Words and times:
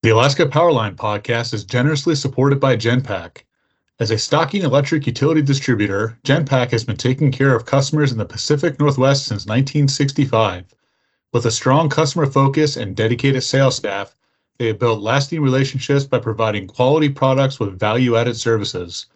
The 0.00 0.10
Alaska 0.10 0.46
Powerline 0.46 0.94
podcast 0.94 1.52
is 1.52 1.64
generously 1.64 2.14
supported 2.14 2.60
by 2.60 2.76
GenPac. 2.76 3.38
As 3.98 4.12
a 4.12 4.16
stocking 4.16 4.62
electric 4.62 5.08
utility 5.08 5.42
distributor, 5.42 6.16
GenPac 6.22 6.70
has 6.70 6.84
been 6.84 6.96
taking 6.96 7.32
care 7.32 7.52
of 7.52 7.66
customers 7.66 8.12
in 8.12 8.18
the 8.18 8.24
Pacific 8.24 8.78
Northwest 8.78 9.24
since 9.24 9.44
1965. 9.46 10.66
With 11.32 11.46
a 11.46 11.50
strong 11.50 11.88
customer 11.88 12.26
focus 12.26 12.76
and 12.76 12.94
dedicated 12.94 13.42
sales 13.42 13.74
staff, 13.74 14.14
they 14.58 14.68
have 14.68 14.78
built 14.78 15.02
lasting 15.02 15.42
relationships 15.42 16.04
by 16.04 16.20
providing 16.20 16.68
quality 16.68 17.08
products 17.08 17.58
with 17.58 17.76
value 17.76 18.14
added 18.14 18.36
services. 18.36 19.06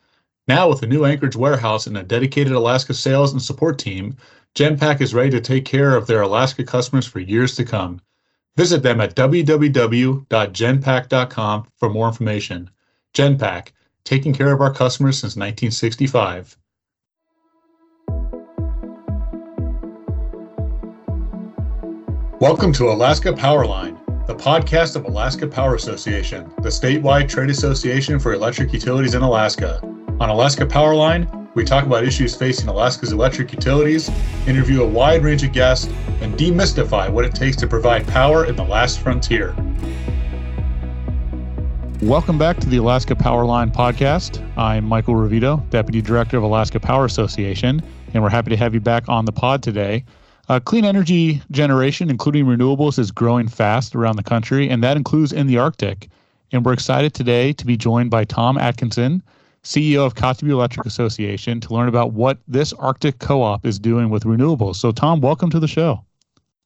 Now, 0.48 0.68
with 0.68 0.82
a 0.82 0.88
new 0.88 1.04
Anchorage 1.04 1.36
warehouse 1.36 1.86
and 1.86 1.96
a 1.96 2.02
dedicated 2.02 2.54
Alaska 2.54 2.94
sales 2.94 3.30
and 3.30 3.40
support 3.40 3.78
team, 3.78 4.16
GenPac 4.56 5.00
is 5.00 5.14
ready 5.14 5.30
to 5.30 5.40
take 5.40 5.64
care 5.64 5.94
of 5.94 6.08
their 6.08 6.22
Alaska 6.22 6.64
customers 6.64 7.06
for 7.06 7.20
years 7.20 7.54
to 7.54 7.64
come. 7.64 8.00
Visit 8.54 8.82
them 8.82 9.00
at 9.00 9.16
www.genpac.com 9.16 11.66
for 11.78 11.88
more 11.88 12.06
information. 12.06 12.68
GenPac, 13.14 13.68
taking 14.04 14.34
care 14.34 14.52
of 14.52 14.60
our 14.60 14.74
customers 14.74 15.18
since 15.18 15.36
1965. 15.36 16.58
Welcome 22.40 22.74
to 22.74 22.90
Alaska 22.90 23.32
Powerline, 23.32 23.96
the 24.26 24.34
podcast 24.34 24.96
of 24.96 25.06
Alaska 25.06 25.46
Power 25.46 25.76
Association, 25.76 26.52
the 26.58 26.68
statewide 26.68 27.30
trade 27.30 27.48
association 27.48 28.18
for 28.18 28.34
electric 28.34 28.74
utilities 28.74 29.14
in 29.14 29.22
Alaska. 29.22 29.80
On 30.22 30.30
Alaska 30.30 30.64
Powerline, 30.64 31.52
we 31.56 31.64
talk 31.64 31.84
about 31.84 32.04
issues 32.04 32.36
facing 32.36 32.68
Alaska's 32.68 33.10
electric 33.10 33.52
utilities, 33.52 34.08
interview 34.46 34.84
a 34.84 34.86
wide 34.86 35.24
range 35.24 35.42
of 35.42 35.50
guests, 35.52 35.88
and 36.20 36.32
demystify 36.34 37.10
what 37.10 37.24
it 37.24 37.34
takes 37.34 37.56
to 37.56 37.66
provide 37.66 38.06
power 38.06 38.44
in 38.44 38.54
the 38.54 38.62
last 38.62 39.00
frontier. 39.00 39.52
Welcome 42.00 42.38
back 42.38 42.58
to 42.58 42.68
the 42.68 42.76
Alaska 42.76 43.16
Powerline 43.16 43.74
podcast. 43.74 44.40
I'm 44.56 44.84
Michael 44.84 45.14
Ravito, 45.14 45.68
Deputy 45.70 46.00
Director 46.00 46.36
of 46.36 46.44
Alaska 46.44 46.78
Power 46.78 47.04
Association, 47.04 47.82
and 48.14 48.22
we're 48.22 48.30
happy 48.30 48.50
to 48.50 48.56
have 48.56 48.74
you 48.74 48.80
back 48.80 49.08
on 49.08 49.24
the 49.24 49.32
pod 49.32 49.60
today. 49.60 50.04
Uh, 50.48 50.60
clean 50.60 50.84
energy 50.84 51.42
generation, 51.50 52.08
including 52.08 52.46
renewables, 52.46 52.96
is 52.96 53.10
growing 53.10 53.48
fast 53.48 53.96
around 53.96 54.14
the 54.14 54.22
country, 54.22 54.70
and 54.70 54.84
that 54.84 54.96
includes 54.96 55.32
in 55.32 55.48
the 55.48 55.58
Arctic. 55.58 56.08
And 56.52 56.64
we're 56.64 56.74
excited 56.74 57.12
today 57.12 57.52
to 57.54 57.66
be 57.66 57.76
joined 57.76 58.12
by 58.12 58.22
Tom 58.22 58.56
Atkinson, 58.56 59.20
CEO 59.64 60.04
of 60.04 60.14
Kotzebue 60.14 60.50
Electric 60.50 60.86
Association, 60.86 61.60
to 61.60 61.72
learn 61.72 61.88
about 61.88 62.12
what 62.12 62.38
this 62.48 62.72
Arctic 62.74 63.18
co 63.18 63.42
op 63.42 63.64
is 63.64 63.78
doing 63.78 64.10
with 64.10 64.24
renewables. 64.24 64.76
So, 64.76 64.92
Tom, 64.92 65.20
welcome 65.20 65.50
to 65.50 65.60
the 65.60 65.68
show. 65.68 66.04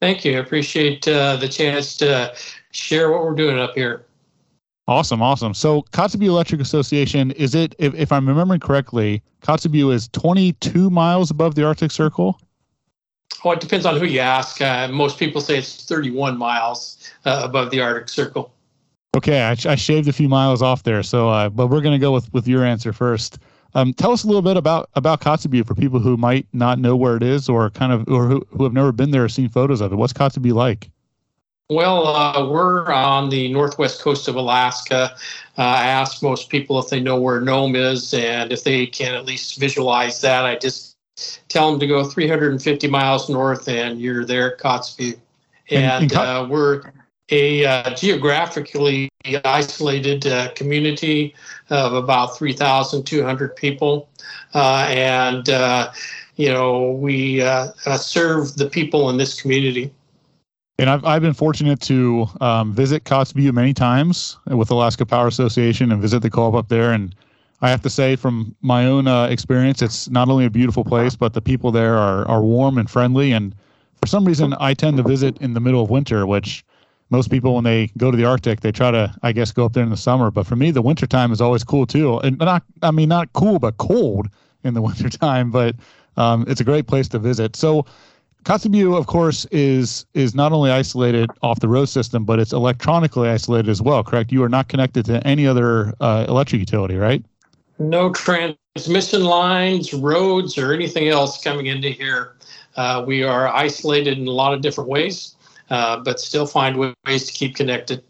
Thank 0.01 0.25
you. 0.25 0.37
I 0.37 0.41
appreciate 0.41 1.07
uh, 1.09 1.37
the 1.37 1.49
chance 1.49 1.97
to 1.99 2.35
share 2.71 3.11
what 3.11 3.23
we're 3.23 3.35
doing 3.35 3.59
up 3.59 3.75
here. 3.75 4.05
Awesome, 4.89 5.21
awesome. 5.21 5.53
So, 5.53 5.83
Kotzebue 5.93 6.27
Electric 6.27 6.61
Association, 6.61 7.33
is 7.33 7.55
it, 7.55 7.75
if, 7.79 7.95
if 7.95 8.13
I'm 8.13 8.29
remembering 8.29 8.61
correctly, 8.61 9.23
Kotzebue 9.43 9.93
is 9.93 10.09
22 10.09 10.91
miles 10.91 11.31
above 11.31 11.55
the 11.55 11.65
Arctic 11.65 11.91
Circle? 11.91 12.41
Well, 13.45 13.55
it 13.55 13.61
depends 13.61 13.85
on 13.85 13.99
who 13.99 14.07
you 14.07 14.21
ask. 14.21 14.61
Uh, 14.61 14.89
most 14.89 15.19
people 15.19 15.41
say 15.41 15.59
it's 15.59 15.85
31 15.85 16.39
miles 16.39 17.11
uh, 17.25 17.43
above 17.45 17.71
the 17.71 17.81
Arctic 17.81 18.09
Circle. 18.09 18.53
Okay, 19.17 19.41
I, 19.41 19.53
I, 19.53 19.77
shaved 19.77 20.09
a 20.09 20.13
few 20.13 20.29
miles 20.29 20.61
off 20.61 20.83
there, 20.83 21.03
so 21.03 21.31
uh, 21.31 21.49
but 21.49 21.69
we're 21.69 21.81
going 21.81 21.99
to 21.99 21.99
go 21.99 22.13
with 22.13 22.31
with 22.35 22.47
your 22.47 22.67
answer 22.67 22.93
first. 22.93 23.39
Um, 23.75 23.95
tell 23.95 24.13
us 24.13 24.25
a 24.25 24.27
little 24.27 24.43
bit 24.43 24.59
about 24.59 24.91
about 24.95 25.23
Kotzebue 25.23 25.67
for 25.67 25.75
people 25.75 26.01
who 26.01 26.19
might 26.19 26.47
not 26.53 26.79
know 26.79 26.95
where 26.97 27.17
it 27.17 27.23
is, 27.23 27.49
or 27.49 27.71
kind 27.71 27.95
of, 27.95 28.07
or 28.09 28.27
who, 28.27 28.47
who 28.51 28.65
have 28.65 28.75
never 28.75 28.93
been 28.93 29.13
there 29.13 29.25
or 29.25 29.31
seen 29.31 29.49
photos 29.49 29.81
of 29.81 29.91
it. 29.91 29.97
What's 29.97 30.13
Kotzebue 30.13 30.53
like? 30.53 30.91
Well, 31.71 32.07
uh, 32.07 32.47
we're 32.47 32.93
on 32.93 33.31
the 33.31 33.51
northwest 33.51 34.03
coast 34.03 34.29
of 34.29 34.37
Alaska. 34.37 35.17
Uh, 35.57 35.63
I 35.63 35.87
ask 35.87 36.23
most 36.23 36.51
people 36.51 36.79
if 36.79 36.91
they 36.91 37.01
know 37.01 37.19
where 37.19 37.41
Nome 37.41 37.75
is, 37.75 38.13
and 38.13 38.53
if 38.53 38.65
they 38.65 38.87
can 38.87 39.15
at 39.15 39.25
least 39.25 39.59
visualize 39.59 40.21
that. 40.21 40.45
I 40.45 40.57
just 40.57 40.95
tell 41.49 41.71
them 41.71 41.81
to 41.81 41.87
go 41.87 42.05
350 42.05 42.87
miles 42.89 43.31
north, 43.31 43.67
and 43.67 43.99
you're 43.99 44.27
there 44.27 44.59
Kotzebue. 44.59 45.19
And, 45.71 46.03
and 46.03 46.13
uh, 46.13 46.47
we're 46.49 46.83
a 47.31 47.65
uh, 47.65 47.95
geographically 47.95 49.09
isolated 49.45 50.27
uh, 50.27 50.51
community 50.53 51.35
of 51.71 51.93
about 51.93 52.37
3,200 52.37 53.57
people. 53.57 54.09
Uh, 54.55 54.87
and, 54.89 55.49
uh, 55.49 55.93
you 56.37 56.49
know, 56.49 56.93
we 56.93 57.43
uh, 57.43 57.73
serve 57.97 58.57
the 58.57 58.69
people 58.69 59.11
in 59.11 59.17
this 59.17 59.41
community. 59.41 59.93
And 60.79 60.91
I've, 60.91 61.05
I've 61.05 61.23
been 61.23 61.35
fortunate 61.35 61.81
to 61.83 62.27
um, 62.41 62.73
visit 62.73 63.05
Kotzebue 63.05 63.53
many 63.53 63.73
times 63.73 64.37
with 64.47 64.71
Alaska 64.71 65.07
Power 65.07 65.27
Association 65.27 65.91
and 65.91 66.03
visit 66.03 66.21
the 66.21 66.31
co-op 66.31 66.55
up 66.55 66.69
there. 66.69 66.93
And 66.93 67.15
I 67.63 67.71
have 67.71 67.81
to 67.83 67.91
say, 67.91 68.15
from 68.15 68.55
my 68.61 68.85
own 68.85 69.09
uh, 69.09 69.27
experience, 69.27 69.81
it's 69.81 70.11
not 70.11 70.29
only 70.29 70.45
a 70.45 70.51
beautiful 70.51 70.85
place, 70.85 71.17
but 71.17 71.33
the 71.33 71.41
people 71.41 71.73
there 71.73 71.97
are, 71.97 72.29
are 72.29 72.43
warm 72.43 72.77
and 72.77 72.91
friendly. 72.91 73.33
And 73.33 73.55
for 74.01 74.07
some 74.07 74.27
reason, 74.27 74.55
I 74.61 74.75
tend 74.75 74.99
to 74.99 75.03
visit 75.03 75.39
in 75.41 75.55
the 75.55 75.61
middle 75.61 75.83
of 75.83 75.89
winter, 75.89 76.27
which 76.27 76.63
most 77.11 77.31
people, 77.31 77.55
when 77.55 77.65
they 77.65 77.89
go 77.97 78.11
to 78.11 78.17
the 78.17 78.25
Arctic, 78.25 78.61
they 78.61 78.73
try 78.73 78.91
to, 78.91 79.15
I 79.23 79.33
guess, 79.33 79.53
go 79.53 79.65
up 79.65 79.73
there 79.73 79.85
in 79.85 79.91
the 79.91 79.97
summer. 79.97 80.31
But 80.31 80.47
for 80.47 80.57
me, 80.57 80.71
the 80.71 80.83
wintertime 80.83 81.33
is 81.33 81.41
always 81.41 81.63
cool 81.63 81.87
too. 81.87 82.19
And 82.19 82.39
not, 82.39 82.65
I 82.83 82.91
mean, 82.91 83.09
not 83.09 83.33
cool, 83.33 83.59
but 83.59 83.77
cold 83.77 84.29
in 84.65 84.75
the 84.75 84.83
wintertime. 84.89 85.51
But 85.51 85.77
um, 86.17 86.45
it's 86.49 86.61
a 86.61 86.65
great 86.65 86.87
place 86.87 87.09
to 87.09 87.19
visit. 87.19 87.57
So, 87.57 87.87
Kotzebue, 88.45 88.97
of 88.97 89.09
course, 89.09 89.45
is 89.47 90.07
is 90.15 90.35
not 90.35 90.53
only 90.53 90.71
isolated 90.71 91.31
off 91.43 91.59
the 91.59 91.69
road 91.69 91.87
system, 91.87 92.25
but 92.25 92.39
it's 92.39 92.53
electronically 92.53 93.29
isolated 93.29 93.69
as 93.69 93.83
well. 93.83 94.05
Correct? 94.05 94.31
You 94.31 94.43
are 94.45 94.49
not 94.49 94.69
connected 94.69 95.05
to 95.07 95.25
any 95.27 95.49
other 95.49 95.95
uh, 96.01 96.27
electric 96.29 96.61
utility, 96.61 96.97
right? 96.97 97.25
No 97.81 98.13
transmission 98.13 99.25
lines, 99.25 99.93
roads, 99.93 100.57
or 100.57 100.73
anything 100.73 101.09
else 101.09 101.43
coming 101.43 101.67
into 101.67 101.89
here. 101.89 102.37
Uh, 102.77 103.03
we 103.07 103.23
are 103.23 103.49
isolated 103.49 104.19
in 104.19 104.27
a 104.27 104.33
lot 104.33 104.55
of 104.55 104.61
different 104.61 104.89
ways, 104.89 105.36
uh, 105.71 105.99
but 105.99 106.21
still 106.21 106.47
find 106.47 106.77
ways 107.07 107.27
to 107.27 107.33
keep 107.33 107.57
connected. 107.57 108.03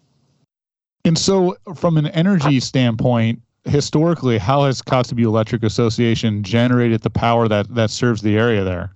And 1.05 1.17
so, 1.17 1.57
from 1.77 1.97
an 1.97 2.09
energy 2.09 2.59
standpoint, 2.59 3.41
historically, 3.65 4.39
how 4.39 4.65
has 4.65 4.83
Kotzebue 4.83 5.25
Electric 5.25 5.63
Association 5.63 6.43
generated 6.43 7.03
the 7.03 7.11
power 7.11 7.47
that 7.49 7.73
that 7.75 7.91
serves 7.91 8.23
the 8.23 8.37
area 8.37 8.65
there? 8.65 8.96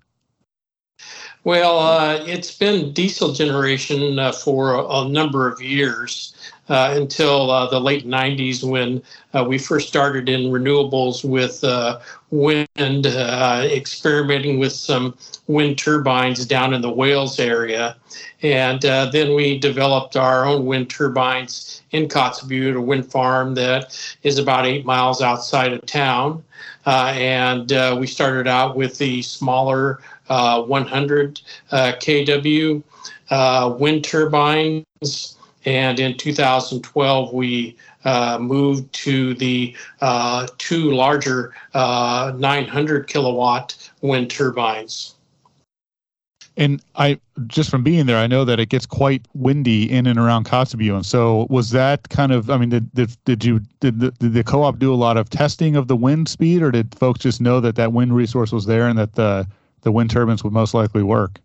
Well, 1.42 1.78
uh, 1.78 2.22
it's 2.26 2.54
been 2.54 2.92
diesel 2.92 3.32
generation 3.32 4.18
uh, 4.18 4.30
for 4.30 4.86
a, 4.90 5.08
number 5.08 5.48
of 5.48 5.58
years 5.62 6.34
uh, 6.68 6.92
until 6.94 7.50
uh, 7.50 7.66
the 7.66 7.80
late 7.80 8.06
90s 8.06 8.62
when 8.62 9.02
uh, 9.32 9.44
we 9.48 9.56
first 9.56 9.88
started 9.88 10.28
in 10.28 10.52
renewables 10.52 11.24
with 11.24 11.64
uh, 11.64 11.98
wind, 12.30 13.06
experimenting 13.06 14.58
with 14.58 14.74
some 14.74 15.16
wind 15.46 15.78
turbines 15.78 16.44
down 16.44 16.74
in 16.74 16.82
the 16.82 16.92
Wales 16.92 17.40
area. 17.40 17.96
And 18.42 18.82
then 18.82 19.34
we 19.34 19.58
developed 19.58 20.16
our 20.16 20.44
own 20.44 20.66
wind 20.66 20.90
turbines 20.90 21.80
in 21.90 22.06
Kotzebue, 22.06 22.76
a 22.76 22.80
wind 22.82 23.10
farm 23.10 23.54
that 23.54 23.98
is 24.24 24.38
about 24.38 24.66
eight 24.66 24.84
miles 24.84 25.22
outside 25.22 25.72
of 25.72 25.86
town. 25.86 26.44
and 26.84 27.70
we 27.98 28.06
started 28.06 28.46
out 28.46 28.76
with 28.76 28.98
the 28.98 29.22
smaller 29.22 30.00
uh, 30.30 30.62
100 30.62 31.40
uh, 31.72 31.92
kW 32.00 32.82
uh, 33.28 33.76
wind 33.78 34.04
turbines. 34.04 35.36
And 35.66 36.00
in 36.00 36.16
2012, 36.16 37.34
we 37.34 37.76
uh, 38.04 38.38
moved 38.40 38.90
to 38.94 39.34
the 39.34 39.76
uh, 40.00 40.46
two 40.56 40.92
larger 40.92 41.54
900 41.74 43.06
kilowatt 43.08 43.90
wind 44.00 44.30
turbines. 44.30 45.16
And 46.56 46.82
I 46.96 47.18
just 47.46 47.70
from 47.70 47.82
being 47.82 48.06
there, 48.06 48.18
I 48.18 48.26
know 48.26 48.44
that 48.44 48.58
it 48.60 48.68
gets 48.68 48.84
quite 48.84 49.26
windy 49.34 49.90
in 49.90 50.06
and 50.06 50.18
around 50.18 50.46
Kotzebue. 50.46 50.94
And 50.94 51.06
so, 51.06 51.46
was 51.48 51.70
that 51.70 52.08
kind 52.10 52.32
of? 52.32 52.50
I 52.50 52.58
mean, 52.58 52.68
did 52.68 52.92
did, 52.92 53.16
did 53.24 53.44
you 53.44 53.60
did 53.78 54.00
the, 54.00 54.10
did 54.12 54.34
the 54.34 54.44
co-op 54.44 54.78
do 54.78 54.92
a 54.92 54.96
lot 54.96 55.16
of 55.16 55.30
testing 55.30 55.76
of 55.76 55.88
the 55.88 55.96
wind 55.96 56.28
speed, 56.28 56.60
or 56.60 56.70
did 56.70 56.94
folks 56.98 57.20
just 57.20 57.40
know 57.40 57.60
that 57.60 57.76
that 57.76 57.92
wind 57.92 58.14
resource 58.14 58.52
was 58.52 58.66
there 58.66 58.88
and 58.88 58.98
that 58.98 59.14
the 59.14 59.46
the 59.82 59.92
wind 59.92 60.10
turbines 60.10 60.44
would 60.44 60.52
most 60.52 60.74
likely 60.74 61.02
work. 61.02 61.40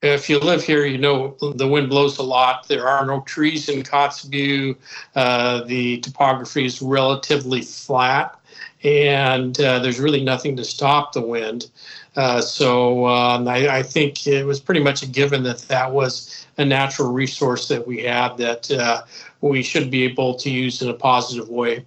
If 0.00 0.30
you 0.30 0.38
live 0.38 0.62
here, 0.62 0.86
you 0.86 0.96
know 0.96 1.36
the 1.40 1.66
wind 1.66 1.88
blows 1.88 2.18
a 2.18 2.22
lot. 2.22 2.68
There 2.68 2.86
are 2.86 3.04
no 3.04 3.22
trees 3.22 3.68
in 3.68 3.82
Kotzebue. 3.82 4.76
Uh, 5.16 5.64
the 5.64 5.98
topography 5.98 6.64
is 6.64 6.80
relatively 6.80 7.62
flat, 7.62 8.38
and 8.84 9.60
uh, 9.60 9.80
there's 9.80 9.98
really 9.98 10.22
nothing 10.22 10.56
to 10.56 10.64
stop 10.64 11.12
the 11.12 11.20
wind. 11.20 11.68
Uh, 12.14 12.40
so 12.40 13.06
um, 13.06 13.48
I, 13.48 13.78
I, 13.78 13.82
think 13.82 14.26
it 14.26 14.44
was 14.44 14.58
pretty 14.58 14.80
much 14.80 15.02
a 15.02 15.06
given 15.06 15.44
that 15.44 15.58
that 15.68 15.92
was 15.92 16.46
a 16.58 16.64
natural 16.64 17.12
resource 17.12 17.68
that 17.68 17.86
we 17.86 18.02
had 18.02 18.36
that 18.38 18.70
uh, 18.70 19.02
we 19.40 19.62
should 19.62 19.90
be 19.90 20.02
able 20.02 20.34
to 20.34 20.50
use 20.50 20.82
in 20.82 20.88
a 20.88 20.94
positive 20.94 21.48
way. 21.48 21.84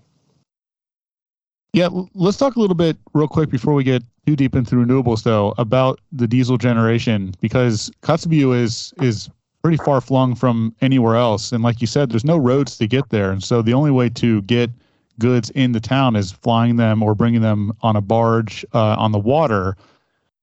Yeah, 1.73 1.89
let's 2.13 2.37
talk 2.37 2.55
a 2.55 2.59
little 2.59 2.75
bit 2.75 2.97
real 3.13 3.27
quick 3.27 3.49
before 3.49 3.73
we 3.73 3.83
get 3.83 4.03
too 4.25 4.35
deep 4.35 4.55
into 4.55 4.75
renewables, 4.75 5.23
though, 5.23 5.53
about 5.57 5.99
the 6.11 6.27
diesel 6.27 6.57
generation 6.57 7.33
because 7.41 7.91
Kotzebue 8.01 8.55
is 8.55 8.93
is 9.01 9.29
pretty 9.61 9.77
far 9.77 10.01
flung 10.01 10.35
from 10.35 10.75
anywhere 10.81 11.15
else. 11.15 11.51
And 11.51 11.63
like 11.63 11.81
you 11.81 11.87
said, 11.87 12.09
there's 12.09 12.25
no 12.25 12.37
roads 12.37 12.77
to 12.77 12.87
get 12.87 13.09
there. 13.09 13.31
And 13.31 13.43
so 13.43 13.61
the 13.61 13.73
only 13.73 13.91
way 13.91 14.09
to 14.09 14.41
get 14.43 14.71
goods 15.19 15.51
into 15.51 15.79
town 15.79 16.15
is 16.15 16.31
flying 16.31 16.77
them 16.77 17.03
or 17.03 17.13
bringing 17.13 17.41
them 17.41 17.71
on 17.81 17.95
a 17.95 18.01
barge 18.01 18.65
uh, 18.73 18.95
on 18.97 19.11
the 19.11 19.19
water. 19.19 19.75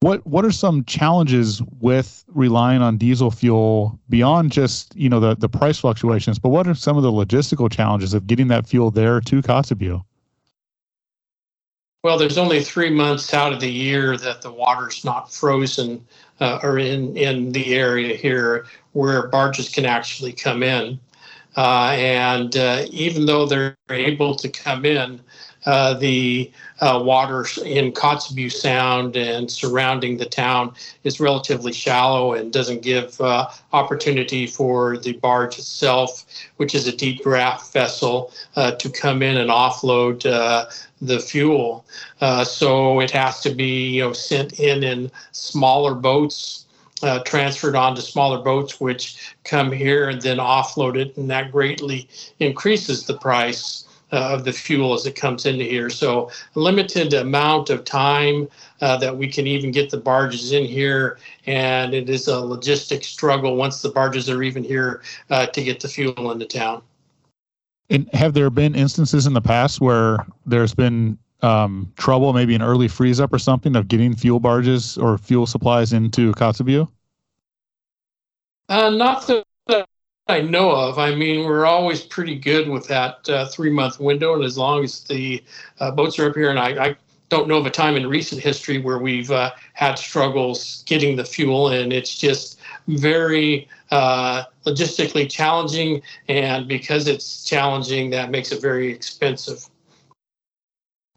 What 0.01 0.25
what 0.25 0.45
are 0.45 0.51
some 0.51 0.85
challenges 0.85 1.61
with 1.81 2.23
relying 2.29 2.81
on 2.81 2.97
diesel 2.97 3.31
fuel 3.31 3.99
beyond 4.09 4.53
just 4.53 4.95
you 4.95 5.09
know 5.09 5.19
the 5.19 5.35
the 5.35 5.49
price 5.49 5.79
fluctuations? 5.79 6.39
But 6.39 6.49
what 6.49 6.67
are 6.67 6.75
some 6.75 6.95
of 6.95 7.03
the 7.03 7.11
logistical 7.11 7.69
challenges 7.69 8.13
of 8.13 8.25
getting 8.25 8.47
that 8.47 8.65
fuel 8.65 8.91
there 8.91 9.19
to 9.19 9.41
Kotzebue? 9.41 10.01
Well, 12.01 12.17
there's 12.17 12.37
only 12.37 12.63
three 12.63 12.89
months 12.89 13.33
out 13.33 13.51
of 13.51 13.59
the 13.59 13.69
year 13.69 14.15
that 14.15 14.41
the 14.41 14.51
water's 14.51 15.03
not 15.03 15.33
frozen 15.33 16.05
uh, 16.39 16.59
or 16.63 16.79
in 16.79 17.17
in 17.17 17.51
the 17.51 17.75
area 17.75 18.15
here 18.15 18.65
where 18.93 19.27
barges 19.27 19.67
can 19.67 19.85
actually 19.85 20.31
come 20.31 20.63
in. 20.63 20.97
Uh, 21.57 21.91
and 21.97 22.55
uh, 22.55 22.85
even 22.89 23.25
though 23.25 23.45
they're 23.45 23.75
able 23.89 24.33
to 24.35 24.47
come 24.47 24.85
in, 24.85 25.19
uh, 25.65 25.93
the 25.95 26.51
uh, 26.79 27.01
water 27.03 27.45
in 27.65 27.91
Kotzebue 27.91 28.51
Sound 28.51 29.17
and 29.17 29.51
surrounding 29.51 30.17
the 30.17 30.25
town 30.25 30.73
is 31.03 31.19
relatively 31.19 31.73
shallow 31.73 32.33
and 32.33 32.53
doesn't 32.53 32.81
give 32.81 33.19
uh, 33.19 33.49
opportunity 33.73 34.47
for 34.47 34.97
the 34.97 35.13
barge 35.13 35.57
itself, 35.57 36.25
which 36.57 36.73
is 36.73 36.87
a 36.87 36.95
deep 36.95 37.23
draft 37.23 37.73
vessel, 37.73 38.31
uh, 38.55 38.71
to 38.71 38.89
come 38.89 39.21
in 39.21 39.37
and 39.37 39.49
offload 39.49 40.25
uh, 40.25 40.65
the 41.01 41.19
fuel. 41.19 41.85
So 42.43 42.99
it 42.99 43.11
has 43.11 43.41
to 43.41 43.53
be 43.53 43.89
you 43.89 44.03
know 44.03 44.13
sent 44.13 44.59
in 44.59 44.83
in 44.83 45.11
smaller 45.31 45.93
boats. 45.93 46.65
Uh, 47.01 47.19
transferred 47.23 47.77
onto 47.77 48.01
smaller 48.01 48.39
boats, 48.39 48.81
which 48.81 49.33
come 49.45 49.71
here 49.71 50.09
and 50.09 50.21
then 50.21 50.35
offload 50.35 50.97
it, 50.97 51.15
and 51.15 51.29
that 51.29 51.49
greatly 51.49 52.09
increases 52.41 53.05
the 53.05 53.17
price 53.17 53.85
uh, 54.11 54.33
of 54.33 54.43
the 54.43 54.53
fuel 54.53 54.93
as 54.93 55.05
it 55.05 55.15
comes 55.15 55.45
into 55.45 55.63
here. 55.63 55.89
So 55.89 56.31
a 56.55 56.59
limited 56.59 57.13
amount 57.13 57.69
of 57.69 57.83
time 57.83 58.47
uh, 58.81 58.97
that 58.97 59.17
we 59.17 59.27
can 59.27 59.47
even 59.47 59.71
get 59.71 59.89
the 59.89 59.97
barges 59.97 60.51
in 60.51 60.65
here, 60.65 61.17
and 61.45 61.93
it 61.93 62.09
is 62.09 62.27
a 62.27 62.33
logistic 62.33 63.03
struggle 63.03 63.55
once 63.55 63.81
the 63.81 63.89
barges 63.89 64.29
are 64.29 64.43
even 64.43 64.63
here 64.63 65.01
uh, 65.29 65.45
to 65.47 65.63
get 65.63 65.79
the 65.79 65.87
fuel 65.87 66.31
into 66.31 66.45
town. 66.45 66.81
And 67.89 68.07
have 68.13 68.33
there 68.33 68.49
been 68.49 68.75
instances 68.75 69.25
in 69.25 69.33
the 69.33 69.41
past 69.41 69.81
where 69.81 70.25
there's 70.45 70.75
been 70.75 71.17
um, 71.41 71.91
trouble, 71.97 72.33
maybe 72.33 72.53
an 72.53 72.61
early 72.61 72.87
freeze 72.87 73.19
up 73.19 73.33
or 73.33 73.39
something, 73.39 73.75
of 73.75 73.87
getting 73.87 74.15
fuel 74.15 74.39
barges 74.39 74.97
or 74.97 75.17
fuel 75.17 75.47
supplies 75.47 75.93
into 75.93 76.31
Kotzebue? 76.33 76.87
Uh, 78.67 78.89
not 78.91 79.25
that 79.25 79.43
I 80.29 80.41
know 80.41 80.69
of. 80.69 80.99
I 80.99 81.15
mean, 81.15 81.43
we're 81.45 81.65
always 81.65 82.01
pretty 82.01 82.35
good 82.35 82.69
with 82.69 82.87
that 82.87 83.27
uh, 83.27 83.47
three 83.47 83.71
month 83.71 83.99
window, 83.99 84.35
and 84.35 84.43
as 84.43 84.57
long 84.57 84.83
as 84.83 85.01
the 85.01 85.43
uh, 85.79 85.89
boats 85.91 86.19
are 86.19 86.29
up 86.29 86.35
here, 86.35 86.51
and 86.51 86.59
I, 86.59 86.89
I, 86.89 86.95
don't 87.29 87.47
know 87.47 87.57
of 87.57 87.65
a 87.67 87.69
time 87.69 87.95
in 87.95 88.07
recent 88.07 88.41
history 88.41 88.79
where 88.79 88.97
we've 88.97 89.29
uh, 89.29 89.51
had 89.73 89.99
struggles 89.99 90.83
getting 90.87 91.15
the 91.15 91.23
fuel, 91.23 91.69
and 91.69 91.93
it's 91.93 92.17
just 92.17 92.59
very 92.87 93.67
uh, 93.91 94.45
logistically 94.65 95.29
challenging, 95.29 96.01
and 96.27 96.67
because 96.67 97.07
it's 97.07 97.43
challenging, 97.43 98.09
that 98.09 98.31
makes 98.31 98.51
it 98.51 98.59
very 98.61 98.91
expensive. 98.91 99.63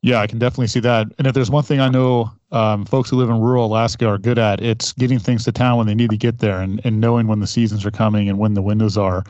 Yeah, 0.02 0.19
I 0.20 0.26
can 0.26 0.40
definitely 0.40 0.66
see 0.66 0.81
that. 0.81 1.06
And 1.19 1.28
if 1.28 1.34
there's 1.34 1.50
one 1.50 1.62
thing 1.62 1.78
I 1.78 1.88
know 1.88 2.31
um, 2.50 2.84
folks 2.84 3.08
who 3.08 3.16
live 3.16 3.31
in 3.31 3.40
rural 3.40 3.66
Alaska 3.66 4.06
are 4.08 4.19
good 4.19 4.38
at, 4.38 4.60
it's 4.60 4.93
getting 4.93 5.20
things 5.20 5.44
to 5.44 5.52
town 5.52 5.78
when 5.78 5.87
they 5.87 5.94
need 5.94 6.10
to 6.10 6.16
get 6.16 6.40
there 6.40 6.60
and, 6.60 6.81
and 6.84 7.00
knowing 7.00 7.28
when 7.28 7.38
the 7.38 7.46
seasons 7.46 7.87
are 7.87 7.93
coming 7.93 8.28
and 8.28 8.38
when 8.38 8.54
the 8.54 8.62
windows 8.62 8.99
are. 8.99 9.25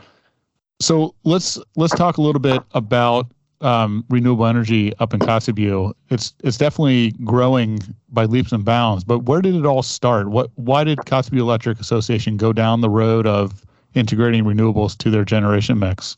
So 0.81 1.13
let's 1.23 1.59
let's 1.75 1.93
talk 1.93 2.17
a 2.17 2.21
little 2.21 2.41
bit 2.41 2.61
about 2.73 3.27
um, 3.61 4.03
renewable 4.09 4.47
energy 4.47 4.93
up 4.97 5.13
in 5.13 5.19
Kotzebue. 5.19 5.93
It's 6.09 6.33
it's 6.43 6.57
definitely 6.57 7.11
growing 7.23 7.79
by 8.09 8.25
leaps 8.25 8.51
and 8.51 8.65
bounds. 8.65 9.03
But 9.03 9.19
where 9.19 9.41
did 9.41 9.55
it 9.55 9.65
all 9.67 9.83
start? 9.83 10.29
What 10.29 10.49
why 10.55 10.83
did 10.83 10.97
Kotzebue 10.99 11.39
Electric 11.39 11.79
Association 11.79 12.35
go 12.35 12.51
down 12.51 12.81
the 12.81 12.89
road 12.89 13.27
of 13.27 13.63
integrating 13.93 14.43
renewables 14.43 14.97
to 14.97 15.11
their 15.11 15.23
generation 15.23 15.77
mix? 15.77 16.17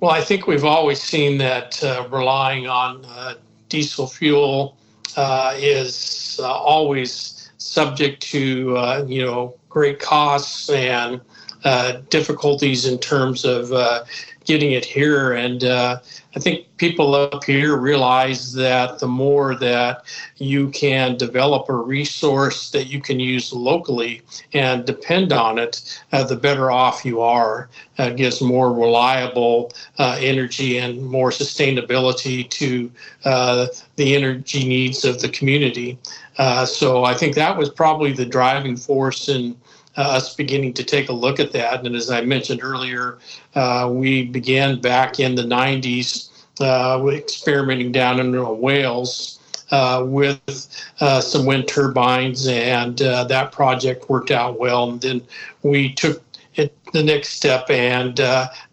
Well, 0.00 0.12
I 0.12 0.20
think 0.20 0.46
we've 0.46 0.64
always 0.64 1.02
seen 1.02 1.38
that 1.38 1.82
uh, 1.82 2.06
relying 2.10 2.68
on 2.68 3.04
uh, 3.06 3.34
diesel 3.68 4.06
fuel 4.06 4.76
uh, 5.16 5.54
is 5.56 6.38
uh, 6.42 6.52
always 6.52 7.50
subject 7.58 8.22
to 8.22 8.76
uh, 8.76 9.04
you 9.06 9.24
know 9.24 9.54
great 9.68 9.98
costs 9.98 10.70
and 10.70 11.20
uh, 11.64 12.00
difficulties 12.10 12.86
in 12.86 12.98
terms 12.98 13.44
of 13.44 13.72
uh, 13.72 14.04
getting 14.46 14.72
it 14.72 14.84
here. 14.84 15.32
And 15.32 15.64
uh, 15.64 15.98
I 16.34 16.38
think 16.38 16.66
people 16.76 17.14
up 17.14 17.44
here 17.44 17.76
realize 17.76 18.52
that 18.54 18.98
the 18.98 19.08
more 19.08 19.54
that 19.56 20.04
you 20.36 20.68
can 20.70 21.16
develop 21.16 21.68
a 21.68 21.74
resource 21.74 22.70
that 22.70 22.86
you 22.86 23.00
can 23.00 23.18
use 23.18 23.52
locally 23.52 24.22
and 24.52 24.84
depend 24.84 25.32
on 25.32 25.58
it, 25.58 26.00
uh, 26.12 26.24
the 26.24 26.36
better 26.36 26.70
off 26.70 27.04
you 27.04 27.20
are. 27.20 27.68
Uh, 27.98 28.10
gives 28.10 28.42
more 28.42 28.74
reliable 28.74 29.72
uh, 29.98 30.18
energy 30.20 30.76
and 30.78 31.02
more 31.02 31.30
sustainability 31.30 32.48
to 32.50 32.90
uh, 33.24 33.66
the 33.96 34.14
energy 34.14 34.68
needs 34.68 35.04
of 35.04 35.20
the 35.22 35.28
community. 35.30 35.98
Uh, 36.38 36.66
so 36.66 37.04
I 37.04 37.14
think 37.14 37.34
that 37.34 37.56
was 37.56 37.70
probably 37.70 38.12
the 38.12 38.26
driving 38.26 38.76
force 38.76 39.30
in 39.30 39.56
us 39.96 40.34
beginning 40.34 40.72
to 40.74 40.84
take 40.84 41.08
a 41.08 41.12
look 41.12 41.40
at 41.40 41.52
that. 41.52 41.84
And 41.84 41.94
as 41.96 42.10
I 42.10 42.20
mentioned 42.22 42.60
earlier, 42.62 43.18
uh, 43.54 43.88
we 43.92 44.24
began 44.24 44.80
back 44.80 45.20
in 45.20 45.34
the 45.34 45.42
90s 45.42 46.30
uh, 46.60 47.06
experimenting 47.08 47.92
down 47.92 48.20
in 48.20 48.60
Wales 48.60 49.38
uh, 49.70 50.04
with 50.06 50.84
uh, 51.00 51.20
some 51.20 51.44
wind 51.44 51.68
turbines, 51.68 52.46
and 52.46 53.02
uh, 53.02 53.24
that 53.24 53.52
project 53.52 54.08
worked 54.08 54.30
out 54.30 54.58
well. 54.58 54.90
And 54.90 55.00
then 55.00 55.22
we 55.62 55.92
took 55.92 56.22
it 56.54 56.72
the 56.92 57.02
next 57.02 57.30
step 57.30 57.68
and 57.68 58.20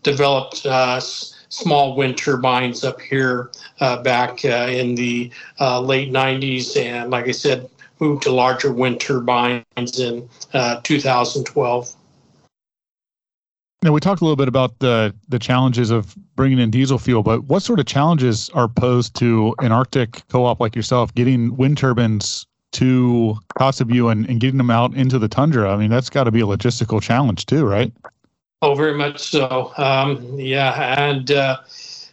developed 0.03 0.65
small 1.53 1.95
wind 1.95 2.17
turbines 2.17 2.83
up 2.83 2.99
here 2.99 3.51
uh, 3.79 4.01
back 4.01 4.43
uh, 4.43 4.67
in 4.71 4.95
the 4.95 5.31
uh, 5.59 5.79
late 5.79 6.11
90s. 6.11 6.75
And 6.75 7.11
like 7.11 7.27
I 7.27 7.31
said, 7.31 7.69
moved 7.99 8.23
to 8.23 8.31
larger 8.31 8.71
wind 8.71 8.99
turbines 8.99 9.99
in 9.99 10.27
uh, 10.53 10.81
2012. 10.83 11.95
Now 13.83 13.91
we 13.91 13.99
talked 13.99 14.21
a 14.21 14.23
little 14.23 14.37
bit 14.37 14.47
about 14.47 14.79
the 14.79 15.13
the 15.27 15.39
challenges 15.39 15.91
of 15.91 16.15
bringing 16.35 16.57
in 16.57 16.71
diesel 16.71 16.97
fuel, 16.97 17.21
but 17.21 17.43
what 17.45 17.63
sort 17.63 17.79
of 17.79 17.85
challenges 17.85 18.49
are 18.53 18.69
posed 18.69 19.13
to 19.15 19.53
an 19.59 19.73
Arctic 19.73 20.25
co-op 20.29 20.61
like 20.61 20.73
yourself 20.73 21.13
getting 21.15 21.57
wind 21.57 21.77
turbines 21.77 22.47
to 22.71 23.37
Kotzebue 23.59 24.09
and, 24.09 24.27
and 24.29 24.39
getting 24.39 24.57
them 24.57 24.69
out 24.69 24.93
into 24.95 25.19
the 25.19 25.27
tundra? 25.27 25.73
I 25.73 25.75
mean, 25.75 25.89
that's 25.89 26.09
got 26.09 26.23
to 26.23 26.31
be 26.31 26.39
a 26.39 26.45
logistical 26.45 27.01
challenge 27.01 27.45
too, 27.45 27.65
right? 27.65 27.91
Oh, 28.61 28.73
very 28.73 28.97
much 28.97 29.19
so. 29.19 29.73
Um, 29.75 30.39
yeah, 30.39 30.95
and 30.97 31.29
uh, 31.31 31.57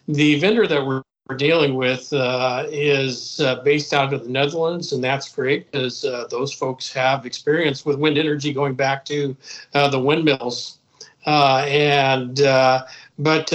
the 0.09 0.41
vendor 0.41 0.67
that 0.67 0.85
we're 0.85 1.03
we're 1.31 1.37
dealing 1.37 1.77
with 1.77 2.13
uh, 2.13 2.67
is 2.71 3.39
uh, 3.39 3.63
based 3.63 3.95
out 3.95 4.13
of 4.13 4.25
the 4.25 4.29
Netherlands, 4.29 4.93
and 4.93 5.03
that's 5.03 5.33
great 5.33 5.71
because 5.71 6.05
uh, 6.05 6.27
those 6.29 6.53
folks 6.53 6.93
have 6.93 7.25
experience 7.25 7.87
with 7.87 8.01
wind 8.01 8.19
energy 8.19 8.53
going 8.53 8.75
back 8.75 9.05
to 9.05 9.37
uh, 9.75 9.89
the 9.89 9.99
windmills. 10.01 10.79
Uh, 11.27 11.65
and 11.69 12.41
uh, 12.41 12.85
but 13.21 13.53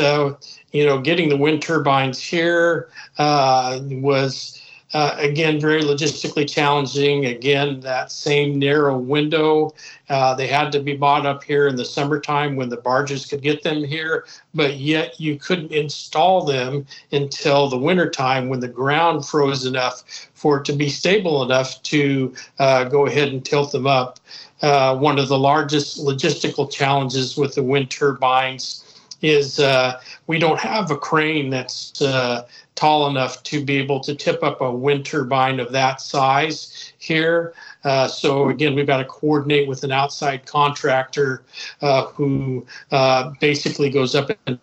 you 0.72 0.86
know, 0.86 1.02
getting 1.02 1.28
the 1.28 1.36
wind 1.36 1.62
turbines 1.62 2.22
here 2.22 2.88
was 3.20 4.62
uh, 4.96 5.14
again, 5.18 5.60
very 5.60 5.82
logistically 5.82 6.50
challenging. 6.50 7.26
Again, 7.26 7.82
that 7.82 8.14
same 8.14 8.58
narrow 8.58 8.98
window. 8.98 9.74
Uh, 10.08 10.34
they 10.36 10.48
had 10.48 10.72
to 10.72 10.80
be 10.80 10.96
bought 10.96 11.26
up 11.26 11.44
here 11.44 11.68
in 11.68 11.76
the 11.76 11.84
summertime 11.84 12.56
when 12.56 12.70
the 12.70 12.78
barges 12.78 13.26
could 13.26 13.42
get 13.42 13.62
them 13.62 13.84
here, 13.84 14.26
but 14.54 14.78
yet 14.78 15.20
you 15.20 15.38
couldn't 15.38 15.74
install 15.74 16.46
them 16.46 16.86
until 17.12 17.68
the 17.68 17.78
wintertime 17.78 18.48
when 18.48 18.62
the 18.62 18.70
ground 18.70 19.28
froze 19.28 19.66
enough 19.66 20.30
for 20.34 20.60
it 20.60 20.66
to 20.66 20.72
be 20.72 20.88
stable 20.88 21.44
enough 21.44 21.84
to 21.84 22.34
uh, 22.60 22.86
go 22.86 23.06
ahead 23.06 23.28
and 23.28 23.44
tilt 23.44 23.74
them 23.74 23.86
up. 23.86 24.22
Uh, 24.62 24.96
one 24.96 25.20
of 25.20 25.28
the 25.28 25.38
largest 25.38 26.00
logistical 26.00 26.72
challenges 26.72 27.36
with 27.36 27.54
the 27.54 27.64
wind 27.64 27.92
turbines 27.92 28.86
is 29.22 29.60
uh, 29.60 30.00
we 30.28 30.40
don't 30.40 30.60
have 30.60 30.92
a 30.92 30.98
crane 30.98 31.50
that's 31.50 32.02
uh, 32.02 32.48
tall 32.76 33.08
enough 33.08 33.42
to 33.44 33.64
be 33.64 33.78
able 33.78 34.00
to 34.02 34.14
tip 34.14 34.44
up 34.44 34.62
a 34.62 34.72
wind 34.72 35.06
turbine 35.06 35.60
of 35.60 35.72
that 35.72 36.02
size 36.02 36.94
here. 36.98 37.54
Uh, 37.84 38.08
so 38.08 38.50
again, 38.50 38.76
we've 38.76 38.88
got 38.88 38.98
to 38.98 39.06
coordinate 39.06 39.68
with 39.68 39.84
an 39.84 39.92
outside 39.92 40.46
contractor 40.46 41.44
uh, 41.82 42.08
who 42.08 42.66
uh, 42.92 43.32
basically 43.40 43.90
goes 43.90 44.14
up 44.14 44.30
and 44.46 44.60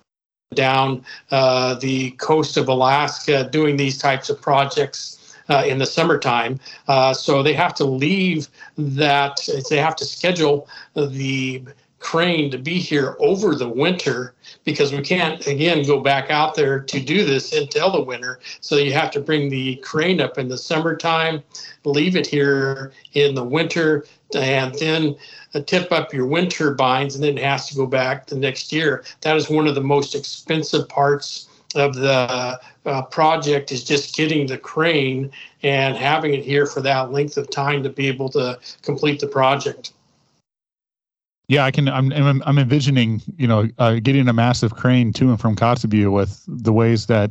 down 0.55 1.03
uh, 1.31 1.75
the 1.77 2.11
coast 2.13 2.59
of 2.59 2.69
Alaska 2.69 3.49
doing 3.51 3.77
these 3.77 3.99
types 3.99 4.31
of 4.31 4.41
projects. 4.41 5.19
Uh, 5.49 5.65
in 5.67 5.77
the 5.77 5.85
summertime. 5.85 6.59
Uh, 6.87 7.13
so 7.13 7.43
they 7.43 7.53
have 7.53 7.75
to 7.75 7.85
leave 7.85 8.47
that, 8.79 9.37
they 9.69 9.77
have 9.77 9.97
to 9.97 10.05
schedule 10.05 10.69
the 10.95 11.61
crane 12.03 12.51
to 12.51 12.59
be 12.59 12.79
here 12.79 13.17
over 13.21 13.55
the 13.55 13.69
winter 13.69 14.35
because 14.65 14.93
we 14.93 15.01
can't 15.01 15.47
again 15.47 15.87
go 15.87 16.01
back 16.01 16.31
out 16.31 16.55
there 16.55 16.81
to 16.81 17.01
do 17.01 17.25
this 17.25 17.53
until 17.53 17.91
the 17.91 18.03
winter. 18.03 18.41
So 18.61 18.77
you 18.77 18.93
have 18.93 19.11
to 19.13 19.21
bring 19.21 19.49
the 19.49 19.77
crane 19.77 20.21
up 20.21 20.37
in 20.39 20.49
the 20.49 20.59
summertime 20.59 21.43
leave 21.85 22.17
it 22.17 22.27
here 22.27 22.93
in 23.15 23.35
the 23.35 23.45
winter 23.45 24.07
and 24.35 24.75
then 24.75 25.17
uh, 25.55 25.61
tip 25.61 25.93
up 25.93 26.13
your 26.13 26.27
wind 26.27 26.51
turbines 26.51 27.15
and 27.15 27.25
then 27.25 27.37
it 27.39 27.45
has 27.45 27.69
to 27.69 27.75
go 27.75 27.87
back 27.87 28.27
the 28.27 28.37
next 28.37 28.73
year. 28.73 29.05
That 29.23 29.37
is 29.37 29.51
one 29.51 29.67
of 29.67 29.75
the 29.75 29.81
most 29.81 30.15
expensive 30.15 30.89
parts 30.89 31.49
of 31.75 31.95
the 31.95 32.61
uh, 32.85 33.03
project 33.03 33.73
is 33.73 33.83
just 33.85 34.15
getting 34.15 34.47
the 34.47 34.59
crane 34.59 35.31
and 35.63 35.97
having 35.97 36.35
it 36.35 36.45
here 36.45 36.67
for 36.67 36.81
that 36.83 37.13
length 37.13 37.37
of 37.37 37.51
time 37.51 37.83
to 37.83 37.89
be 37.89 38.09
able 38.09 38.29
to 38.31 38.59
complete 38.83 39.21
the 39.21 39.27
project 39.27 39.93
yeah, 41.53 41.67
I 41.67 41.71
can. 41.71 41.87
I'm 41.87 42.11
I'm, 42.13 42.59
envisioning, 42.59 43.21
you 43.37 43.47
know, 43.47 43.69
uh, 43.79 43.97
getting 43.97 44.27
a 44.27 44.33
massive 44.33 44.75
crane 44.75 45.13
to 45.13 45.29
and 45.29 45.39
from 45.39 45.55
Kotzebue 45.55 46.11
with 46.11 46.43
the 46.49 46.73
ways 46.73 47.07
that 47.07 47.31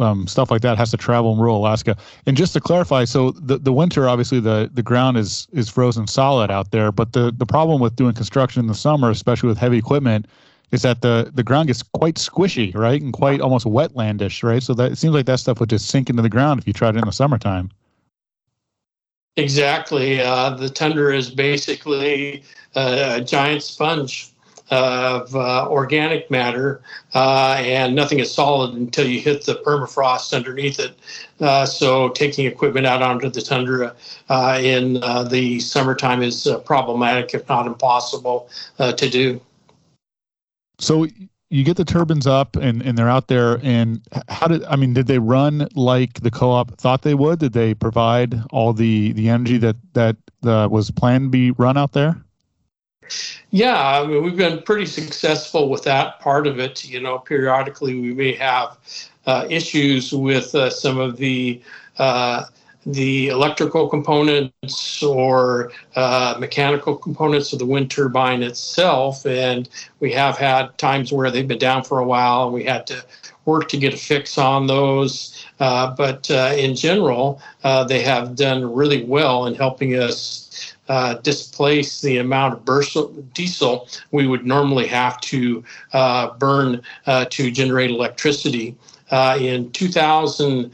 um, 0.00 0.26
stuff 0.26 0.50
like 0.50 0.62
that 0.62 0.76
has 0.76 0.90
to 0.90 0.96
travel 0.96 1.32
in 1.32 1.38
rural 1.38 1.58
Alaska. 1.58 1.96
And 2.26 2.36
just 2.36 2.52
to 2.54 2.60
clarify, 2.60 3.04
so 3.04 3.30
the, 3.30 3.58
the 3.58 3.72
winter, 3.72 4.08
obviously 4.08 4.40
the, 4.40 4.68
the 4.72 4.82
ground 4.82 5.16
is 5.16 5.46
is 5.52 5.68
frozen 5.68 6.08
solid 6.08 6.50
out 6.50 6.72
there, 6.72 6.90
but 6.90 7.12
the, 7.12 7.32
the 7.36 7.46
problem 7.46 7.80
with 7.80 7.94
doing 7.94 8.12
construction 8.12 8.58
in 8.58 8.66
the 8.66 8.74
summer, 8.74 9.08
especially 9.08 9.48
with 9.48 9.58
heavy 9.58 9.78
equipment, 9.78 10.26
is 10.72 10.82
that 10.82 11.02
the, 11.02 11.30
the 11.32 11.44
ground 11.44 11.68
gets 11.68 11.84
quite 11.84 12.16
squishy, 12.16 12.74
right, 12.74 13.00
and 13.00 13.12
quite 13.12 13.40
almost 13.40 13.66
wetlandish, 13.66 14.42
right? 14.42 14.64
So 14.64 14.74
that 14.74 14.90
it 14.90 14.98
seems 14.98 15.14
like 15.14 15.26
that 15.26 15.38
stuff 15.38 15.60
would 15.60 15.70
just 15.70 15.86
sink 15.86 16.10
into 16.10 16.22
the 16.22 16.28
ground 16.28 16.58
if 16.58 16.66
you 16.66 16.72
tried 16.72 16.96
it 16.96 16.98
in 16.98 17.04
the 17.04 17.12
summertime. 17.12 17.70
Exactly. 19.36 20.20
Uh, 20.20 20.50
the 20.50 20.68
tundra 20.68 21.16
is 21.16 21.28
basically 21.28 22.44
a, 22.76 23.16
a 23.16 23.20
giant 23.20 23.62
sponge 23.62 24.30
of 24.70 25.34
uh, 25.34 25.68
organic 25.68 26.30
matter, 26.30 26.80
uh, 27.14 27.56
and 27.58 27.94
nothing 27.94 28.18
is 28.20 28.32
solid 28.32 28.74
until 28.74 29.06
you 29.06 29.20
hit 29.20 29.44
the 29.44 29.56
permafrost 29.56 30.34
underneath 30.34 30.78
it. 30.78 30.96
Uh, 31.40 31.66
so, 31.66 32.08
taking 32.10 32.46
equipment 32.46 32.86
out 32.86 33.02
onto 33.02 33.28
the 33.28 33.42
tundra 33.42 33.94
uh, 34.28 34.58
in 34.62 35.02
uh, 35.02 35.24
the 35.24 35.60
summertime 35.60 36.22
is 36.22 36.46
uh, 36.46 36.58
problematic, 36.60 37.34
if 37.34 37.46
not 37.48 37.66
impossible, 37.66 38.48
to 38.78 39.10
do. 39.10 39.40
So, 40.78 41.06
you 41.54 41.62
get 41.62 41.76
the 41.76 41.84
turbines 41.84 42.26
up 42.26 42.56
and, 42.56 42.82
and 42.82 42.98
they're 42.98 43.08
out 43.08 43.28
there 43.28 43.60
and 43.62 44.00
how 44.28 44.48
did 44.48 44.64
i 44.64 44.74
mean 44.74 44.92
did 44.92 45.06
they 45.06 45.20
run 45.20 45.68
like 45.76 46.20
the 46.20 46.30
co-op 46.30 46.76
thought 46.78 47.02
they 47.02 47.14
would 47.14 47.38
did 47.38 47.52
they 47.52 47.72
provide 47.74 48.42
all 48.50 48.72
the 48.72 49.12
the 49.12 49.28
energy 49.28 49.56
that 49.56 49.76
that 49.92 50.16
uh, 50.44 50.68
was 50.68 50.90
planned 50.90 51.26
to 51.26 51.30
be 51.30 51.50
run 51.52 51.78
out 51.78 51.92
there 51.92 52.16
yeah, 53.50 54.00
I 54.00 54.06
mean, 54.06 54.24
we've 54.24 54.36
been 54.36 54.62
pretty 54.62 54.86
successful 54.86 55.68
with 55.68 55.82
that 55.84 56.20
part 56.20 56.46
of 56.46 56.58
it. 56.58 56.84
You 56.84 57.00
know, 57.00 57.18
periodically 57.18 58.00
we 58.00 58.14
may 58.14 58.32
have 58.32 58.78
uh, 59.26 59.46
issues 59.50 60.10
with 60.10 60.54
uh, 60.54 60.70
some 60.70 60.98
of 60.98 61.18
the 61.18 61.60
uh, 61.98 62.44
the 62.86 63.28
electrical 63.28 63.88
components 63.88 65.02
or 65.02 65.72
uh, 65.96 66.36
mechanical 66.38 66.96
components 66.96 67.52
of 67.52 67.58
the 67.58 67.66
wind 67.66 67.90
turbine 67.90 68.42
itself, 68.42 69.24
and 69.26 69.68
we 70.00 70.12
have 70.12 70.36
had 70.36 70.76
times 70.78 71.12
where 71.12 71.30
they've 71.30 71.48
been 71.48 71.58
down 71.58 71.82
for 71.82 71.98
a 71.98 72.04
while, 72.04 72.44
and 72.44 72.54
we 72.54 72.64
had 72.64 72.86
to 72.86 73.04
work 73.44 73.68
to 73.68 73.76
get 73.76 73.92
a 73.92 73.96
fix 73.96 74.38
on 74.38 74.66
those. 74.66 75.44
Uh, 75.60 75.94
but 75.94 76.30
uh, 76.30 76.54
in 76.56 76.74
general, 76.74 77.40
they 77.88 78.02
have 78.02 78.36
done 78.36 78.74
really 78.74 79.04
well 79.04 79.46
in 79.46 79.54
helping 79.54 79.94
us 79.94 80.44
uh, 80.88 81.14
displace 81.14 82.00
the 82.02 82.18
amount 82.18 82.54
of 82.54 83.32
diesel 83.32 83.88
we 84.10 84.26
would 84.26 84.44
normally 84.44 84.86
have 84.86 85.18
to 85.20 85.64
uh, 85.92 86.30
burn 86.34 86.82
uh, 87.06 87.24
to 87.30 87.50
generate 87.50 87.90
electricity. 87.90 88.76
Uh, 89.10 89.36
in 89.40 89.70
2000, 89.72 90.70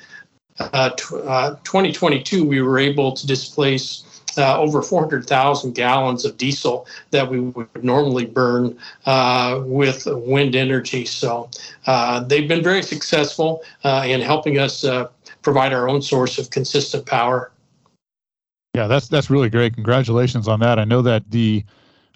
uh, 0.61 0.91
2022, 0.91 2.45
we 2.45 2.61
were 2.61 2.79
able 2.79 3.13
to 3.13 3.27
displace 3.27 4.05
uh, 4.39 4.59
over 4.61 4.81
400,000 4.81 5.75
gallons 5.75 6.25
of 6.25 6.37
diesel 6.37 6.87
that 7.11 7.29
we 7.29 7.41
would 7.41 7.83
normally 7.83 8.27
burn 8.27 8.79
uh, 9.07 9.61
with 9.65 10.07
wind 10.07 10.55
energy. 10.55 11.05
So 11.05 11.51
uh, 11.87 12.21
they've 12.21 12.47
been 12.47 12.63
very 12.63 12.83
successful 12.83 13.63
in 13.85 14.21
helping 14.21 14.59
us 14.59 14.85
provide 15.43 15.73
our 15.73 15.89
own 15.89 16.03
source 16.03 16.39
of 16.39 16.51
consistent 16.51 17.07
power. 17.07 17.51
Yeah, 18.75 18.87
that's 18.87 19.09
that's 19.09 19.31
really 19.31 19.51
great. 19.51 19.75
Congratulations 19.75 20.47
on 20.47 20.61
that. 20.61 20.79
I 20.79 20.85
know 20.85 21.03
that 21.03 21.29
the 21.31 21.65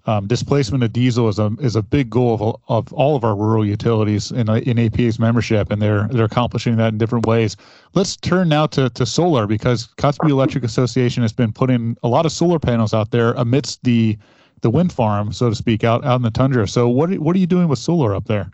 um, 0.07 0.27
displacement 0.27 0.85
of 0.85 0.93
diesel 0.93 1.29
is 1.29 1.39
a 1.39 1.51
is 1.61 1.77
a 1.77 1.83
big 1.83 2.11
goal 2.11 2.35
of, 2.35 2.61
of 2.69 2.93
all 2.93 3.17
of 3.17 3.25
our 3.25 3.35
rural 3.35 3.65
utilities 3.65 4.31
in 4.31 4.49
in 4.49 4.79
APA's 4.79 5.19
membership, 5.19 5.71
and 5.71 5.81
they're 5.81 6.09
they're 6.09 6.27
accomplishing 6.27 6.77
that 6.77 6.93
in 6.93 6.99
different 6.99 7.27
ways. 7.27 7.57
Let's 7.95 8.17
turn 8.17 8.49
now 8.49 8.67
to, 8.69 8.91
to 8.91 9.07
solar 9.07 9.47
because 9.47 9.89
Kotzebue 9.97 10.31
Electric 10.31 10.65
Association 10.65 11.23
has 11.23 11.33
been 11.33 11.53
putting 11.53 11.97
a 12.03 12.09
lot 12.09 12.27
of 12.27 12.33
solar 12.33 12.59
panels 12.59 12.93
out 12.93 13.11
there 13.11 13.33
amidst 13.33 13.83
the 13.85 14.19
the 14.61 14.71
wind 14.71 14.93
farm, 14.93 15.33
so 15.33 15.49
to 15.49 15.55
speak, 15.55 15.85
out 15.85 16.05
out 16.05 16.17
in 16.17 16.23
the 16.23 16.31
tundra. 16.31 16.69
So 16.69 16.89
what 16.89 17.17
what 17.19 17.35
are 17.35 17.39
you 17.39 17.47
doing 17.47 17.69
with 17.69 17.79
solar 17.79 18.15
up 18.15 18.27
there? 18.27 18.51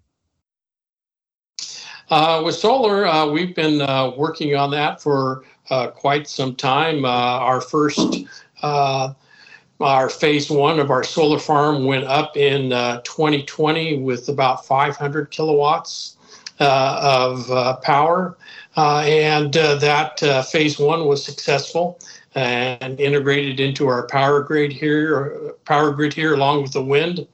Uh, 2.11 2.43
with 2.45 2.57
solar, 2.57 3.07
uh, 3.07 3.27
we've 3.27 3.55
been 3.55 3.81
uh, 3.83 4.11
working 4.17 4.57
on 4.57 4.71
that 4.73 5.01
for 5.01 5.45
uh, 5.71 5.89
quite 5.89 6.29
some 6.29 6.57
time. 6.57 7.05
Uh, 7.05 7.09
our 7.09 7.61
first, 7.61 8.25
uh, 8.63 9.13
our 9.81 10.09
phase 10.09 10.51
one 10.51 10.79
of 10.79 10.91
our 10.91 11.03
solar 11.03 11.39
farm 11.39 11.85
went 11.85 12.05
up 12.05 12.37
in 12.37 12.71
2020 12.71 13.99
with 13.99 14.29
about 14.29 14.67
500 14.67 15.31
kilowatts 15.31 16.17
of 16.59 17.83
power. 17.83 18.37
and 18.77 19.53
that 19.53 20.47
phase 20.51 20.79
one 20.79 21.07
was 21.07 21.25
successful 21.25 21.99
and 22.35 23.01
integrated 23.01 23.59
into 23.59 23.89
our 23.89 24.07
power 24.07 24.43
grid 24.43 24.73
here, 24.73 25.55
power 25.65 25.91
grid 25.91 26.15
here, 26.15 26.35
along 26.35 26.63
with 26.63 26.73
the 26.73 26.83
wind. 26.83 27.27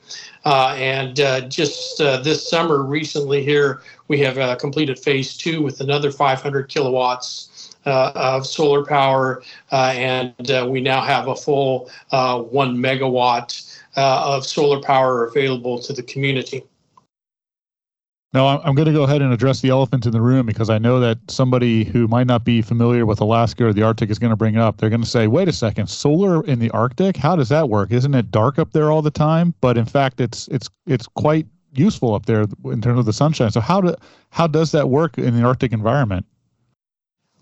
Uh, 0.45 0.75
and 0.79 1.21
uh, 1.21 1.41
just 1.49 2.00
uh, 2.00 2.19
this 2.19 2.49
summer, 2.49 2.83
recently 2.83 3.45
here, 3.45 3.83
we 4.09 4.19
have 4.21 4.59
completed 4.59 4.99
phase 4.99 5.37
two 5.37 5.61
with 5.61 5.81
another 5.81 6.11
500 6.11 6.69
kilowatts 6.69 7.49
uh, 7.49 7.56
of 7.87 8.47
solar 8.47 8.85
power, 8.85 9.43
uh, 9.73 9.93
and 9.95 10.50
uh, 10.50 10.66
we 10.69 10.81
now 10.81 11.00
have 11.02 11.28
a 11.28 11.37
full 11.37 11.90
one 12.11 12.76
megawatt 12.76 13.81
of 13.97 14.45
solar 14.45 14.81
power 14.81 15.26
available 15.26 15.78
to 15.78 15.93
the 15.93 16.02
community. 16.02 16.62
Now, 18.37 18.61
I'm 18.61 18.75
going 18.75 18.85
to 18.85 18.93
go 18.93 19.05
ahead 19.05 19.23
and 19.23 19.33
address 19.33 19.62
the 19.62 19.71
elephant 19.71 20.05
in 20.05 20.12
the 20.12 20.21
room 20.21 20.45
because 20.45 20.69
I 20.69 20.76
know 20.76 21.00
that 21.00 21.16
somebody 21.26 21.85
who 21.85 22.07
might 22.07 22.26
not 22.26 22.45
be 22.45 22.61
familiar 22.61 23.07
with 23.07 23.19
Alaska 23.23 23.64
or 23.64 23.73
the 23.73 23.83
Arctic 23.83 24.11
is 24.11 24.19
going 24.19 24.28
to 24.28 24.37
bring 24.37 24.55
it 24.55 24.61
up. 24.61 24.76
They're 24.76 24.90
going 24.90 25.00
to 25.00 25.09
say, 25.09 25.26
wait 25.26 25.49
a 25.49 25.55
second, 25.55 25.88
solar 25.88 26.45
in 26.45 26.59
the 26.59 26.71
Arctic? 26.73 27.16
How 27.16 27.35
does 27.35 27.49
that 27.49 27.71
work? 27.71 27.93
Isn't 27.93 28.14
it 28.14 28.31
dark 28.31 28.59
up 28.59 28.73
there 28.73 28.90
all 28.90 29.00
the 29.00 29.11
time? 29.11 29.55
But 29.62 29.78
in 29.78 29.87
fact, 29.87 30.21
it's 30.21 30.49
it's 30.49 30.69
it's 30.87 31.07
quite 31.07 31.47
useful 31.73 32.14
up 32.14 32.26
there 32.26 32.45
in 32.64 32.83
terms 32.83 32.99
of 32.99 33.07
the 33.07 33.12
sunshine. 33.14 33.52
So 33.52 33.61
how 33.61 33.81
do 33.81 33.95
how 34.28 34.47
does 34.47 34.71
that 34.73 34.90
work 34.90 35.16
in 35.16 35.35
the 35.35 35.43
Arctic 35.43 35.73
environment? 35.73 36.26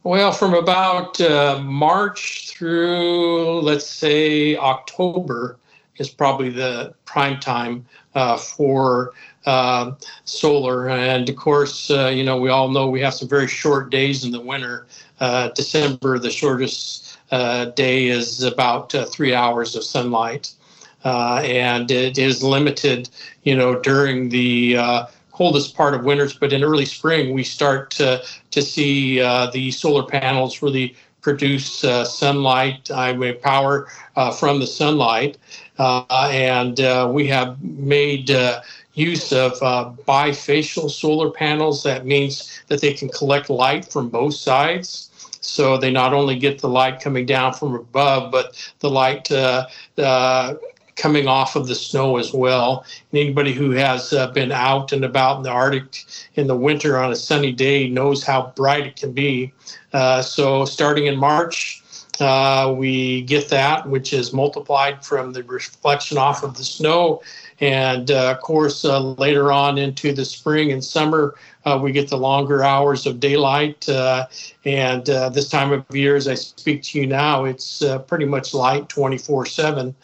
Well, 0.04 0.32
from 0.32 0.52
about 0.52 1.18
uh, 1.18 1.61
March 1.64 2.50
through, 2.50 3.62
let's 3.62 3.87
say, 3.87 4.54
October 4.54 5.56
is 5.96 6.11
probably 6.11 6.50
the 6.50 6.92
prime 7.06 7.40
time 7.40 7.87
uh, 8.14 8.37
for 8.37 9.14
uh, 9.46 9.92
solar. 10.26 10.90
And 10.90 11.26
of 11.26 11.37
course, 11.37 11.90
uh, 11.90 12.12
you 12.14 12.23
know, 12.23 12.38
we 12.38 12.50
all 12.50 12.68
know 12.68 12.90
we 12.90 13.00
have 13.00 13.14
some 13.14 13.28
very 13.28 13.49
short 13.49 13.88
days 13.88 14.25
in 14.25 14.30
the 14.30 14.42
winter. 14.42 14.87
Uh, 15.20 15.49
December, 15.54 16.18
the 16.18 16.30
shortest 16.30 17.18
uh, 17.30 17.64
day 17.70 18.08
is 18.08 18.42
about 18.42 18.92
three 19.11 19.34
hours 19.34 19.75
of 19.75 19.84
sunlight. 19.84 20.52
and 21.02 21.90
it 21.90 22.18
is 22.18 22.42
limited, 22.42 23.08
you 23.44 23.56
know, 23.56 23.80
during 23.80 24.28
the 24.28 24.76
coldest 25.34 25.76
part 25.76 25.94
of 25.94 26.04
winters, 26.04 26.32
but 26.32 26.52
in 26.52 26.62
early 26.64 26.86
spring 26.86 27.34
we 27.34 27.42
start 27.42 27.90
to, 27.90 28.22
to 28.52 28.62
see 28.62 29.20
uh, 29.20 29.50
the 29.50 29.70
solar 29.70 30.04
panels 30.04 30.62
really 30.62 30.96
produce 31.24 31.82
uh, 31.82 32.04
sunlight, 32.04 32.90
I 32.90 33.14
mean, 33.14 33.40
power 33.40 33.88
uh, 34.14 34.30
from 34.30 34.60
the 34.60 34.66
sunlight. 34.66 35.38
Uh, 35.78 36.28
and 36.30 36.80
uh, 36.80 37.10
we 37.12 37.26
have 37.28 37.60
made 37.62 38.30
uh, 38.30 38.60
use 38.92 39.32
of 39.32 39.58
bifacial 40.06 40.88
solar 40.88 41.30
panels. 41.30 41.82
That 41.82 42.04
means 42.04 42.62
that 42.68 42.80
they 42.80 42.92
can 42.92 43.08
collect 43.08 43.50
light 43.50 43.90
from 43.90 44.08
both 44.10 44.34
sides. 44.34 45.10
So 45.40 45.76
they 45.76 45.90
not 45.90 46.12
only 46.12 46.38
get 46.38 46.60
the 46.60 46.68
light 46.68 47.00
coming 47.00 47.26
down 47.26 47.54
from 47.54 47.74
above, 47.74 48.30
but 48.30 48.54
the 48.80 48.90
light 48.90 49.28
coming 50.96 51.26
off 51.26 51.56
of 51.56 51.66
the 51.66 51.74
snow 51.74 52.16
as 52.16 52.32
well. 52.32 52.84
And 53.10 53.20
anybody 53.20 53.52
who 53.52 53.70
has 53.72 54.12
uh, 54.12 54.28
been 54.28 54.52
out 54.52 54.92
and 54.92 55.04
about 55.04 55.38
in 55.38 55.42
the 55.42 55.50
Arctic 55.50 56.04
in 56.34 56.46
the 56.46 56.56
winter 56.56 56.98
on 56.98 57.12
a 57.12 57.16
sunny 57.16 57.52
day 57.52 57.88
knows 57.88 58.22
how 58.22 58.52
bright 58.56 58.86
it 58.86 58.96
can 58.96 59.12
be. 59.12 59.52
Uh, 59.92 60.22
so 60.22 60.64
starting 60.64 61.06
in 61.06 61.16
March, 61.16 61.82
uh, 62.20 62.72
we 62.76 63.22
get 63.22 63.48
that, 63.48 63.88
which 63.88 64.12
is 64.12 64.32
multiplied 64.32 65.04
from 65.04 65.32
the 65.32 65.42
reflection 65.44 66.16
off 66.16 66.42
of 66.44 66.56
the 66.56 66.64
snow, 66.64 67.20
And 67.64 68.11
uh, 68.11 68.33
of 68.33 68.42
course, 68.42 68.85
uh, 68.85 69.00
later 69.00 69.50
on 69.50 69.78
into 69.78 70.12
the 70.12 70.26
spring 70.26 70.71
and 70.71 70.85
summer, 70.85 71.35
uh, 71.64 71.80
we 71.83 71.92
get 71.92 72.11
the 72.11 72.18
longer 72.18 72.62
hours 72.62 73.06
of 73.06 73.21
daylight. 73.21 73.88
Uh, 73.88 74.26
and 74.66 75.09
uh, 75.09 75.30
this 75.30 75.49
time 75.49 75.73
of 75.73 75.83
year, 75.90 76.14
as 76.14 76.28
I 76.28 76.35
speak 76.35 76.83
to 76.83 77.00
you 77.00 77.06
now, 77.06 77.47
it's 77.47 77.80
uh, 77.80 78.00
pretty 78.00 78.26
much 78.26 78.52
light 78.52 78.90
24 78.90 79.47
7. 79.47 79.94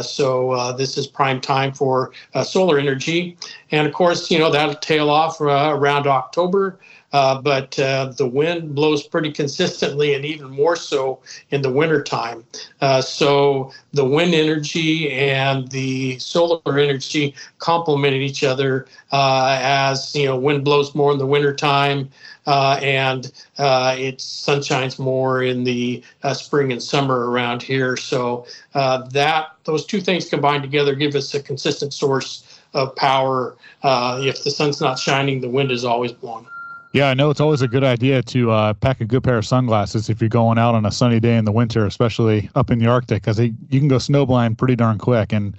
so 0.00 0.74
this 0.78 0.96
is 0.96 1.06
prime 1.06 1.38
time 1.38 1.74
for 1.74 2.12
solar 2.44 2.78
energy. 2.78 3.36
And 3.72 3.86
of 3.86 3.92
course, 3.92 4.30
you 4.30 4.38
know, 4.38 4.50
that'll 4.50 4.76
tail 4.76 5.10
off 5.10 5.38
around 5.38 6.06
October. 6.06 6.78
Uh, 7.12 7.40
but 7.40 7.78
uh, 7.78 8.06
the 8.16 8.26
wind 8.26 8.74
blows 8.74 9.06
pretty 9.06 9.30
consistently 9.30 10.14
and 10.14 10.24
even 10.24 10.48
more 10.50 10.76
so 10.76 11.20
in 11.50 11.60
the 11.60 11.70
wintertime. 11.70 12.44
Uh, 12.80 13.02
so 13.02 13.70
the 13.92 14.04
wind 14.04 14.34
energy 14.34 15.12
and 15.12 15.68
the 15.68 16.18
solar 16.18 16.78
energy 16.78 17.34
complement 17.58 18.16
each 18.16 18.42
other 18.42 18.86
uh, 19.12 19.58
as 19.60 20.14
you 20.14 20.24
know 20.24 20.36
wind 20.38 20.64
blows 20.64 20.94
more 20.94 21.12
in 21.12 21.18
the 21.18 21.26
wintertime 21.26 22.08
uh, 22.46 22.78
and 22.82 23.26
it 23.58 24.18
sunshines 24.18 24.98
more 24.98 25.42
in 25.42 25.64
the 25.64 26.02
spring 26.32 26.72
and 26.72 26.82
summer 26.82 27.30
around 27.30 27.62
here. 27.62 27.96
So 27.96 28.46
that 28.72 29.48
those 29.64 29.84
two 29.84 30.00
things 30.00 30.28
combined 30.28 30.62
together 30.62 30.94
give 30.94 31.14
us 31.14 31.34
a 31.34 31.42
consistent 31.42 31.92
source 31.92 32.60
of 32.74 32.96
power. 32.96 33.54
if 33.84 34.42
the 34.44 34.50
sun's 34.50 34.80
not 34.80 34.98
shining, 34.98 35.42
the 35.42 35.48
wind 35.48 35.70
is 35.70 35.84
always 35.84 36.10
blowing. 36.10 36.46
Yeah, 36.92 37.08
I 37.08 37.14
know 37.14 37.30
it's 37.30 37.40
always 37.40 37.62
a 37.62 37.68
good 37.68 37.84
idea 37.84 38.22
to 38.22 38.50
uh, 38.50 38.74
pack 38.74 39.00
a 39.00 39.06
good 39.06 39.24
pair 39.24 39.38
of 39.38 39.46
sunglasses 39.46 40.10
if 40.10 40.20
you're 40.20 40.28
going 40.28 40.58
out 40.58 40.74
on 40.74 40.84
a 40.84 40.92
sunny 40.92 41.20
day 41.20 41.38
in 41.38 41.46
the 41.46 41.52
winter, 41.52 41.86
especially 41.86 42.50
up 42.54 42.70
in 42.70 42.78
the 42.78 42.86
Arctic, 42.86 43.22
because 43.22 43.40
you 43.40 43.54
can 43.70 43.88
go 43.88 43.96
snowblind 43.96 44.58
pretty 44.58 44.76
darn 44.76 44.98
quick. 44.98 45.32
And 45.32 45.56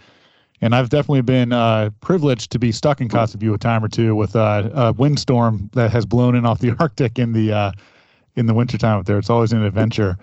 and 0.62 0.76
I've 0.76 0.90
definitely 0.90 1.24
been 1.24 1.52
uh, 1.52 1.90
privileged 2.02 2.52
to 2.52 2.60
be 2.60 2.72
stuck 2.72 3.02
in 3.02 3.10
Kotzebue 3.10 3.54
a 3.54 3.58
time 3.58 3.84
or 3.84 3.90
two 3.90 4.16
with 4.16 4.36
uh, 4.36 4.70
a 4.74 4.94
windstorm 4.94 5.70
that 5.74 5.92
has 5.92 6.06
blown 6.06 6.36
in 6.36 6.46
off 6.46 6.60
the 6.60 6.72
Arctic 6.80 7.18
in 7.18 7.34
the 7.34 7.52
uh, 7.52 7.72
in 8.36 8.46
the 8.46 8.54
wintertime 8.54 9.00
up 9.00 9.08
there. 9.08 9.18
It's 9.18 9.32
always 9.32 9.52
an 9.54 9.64
adventure. 9.64 10.18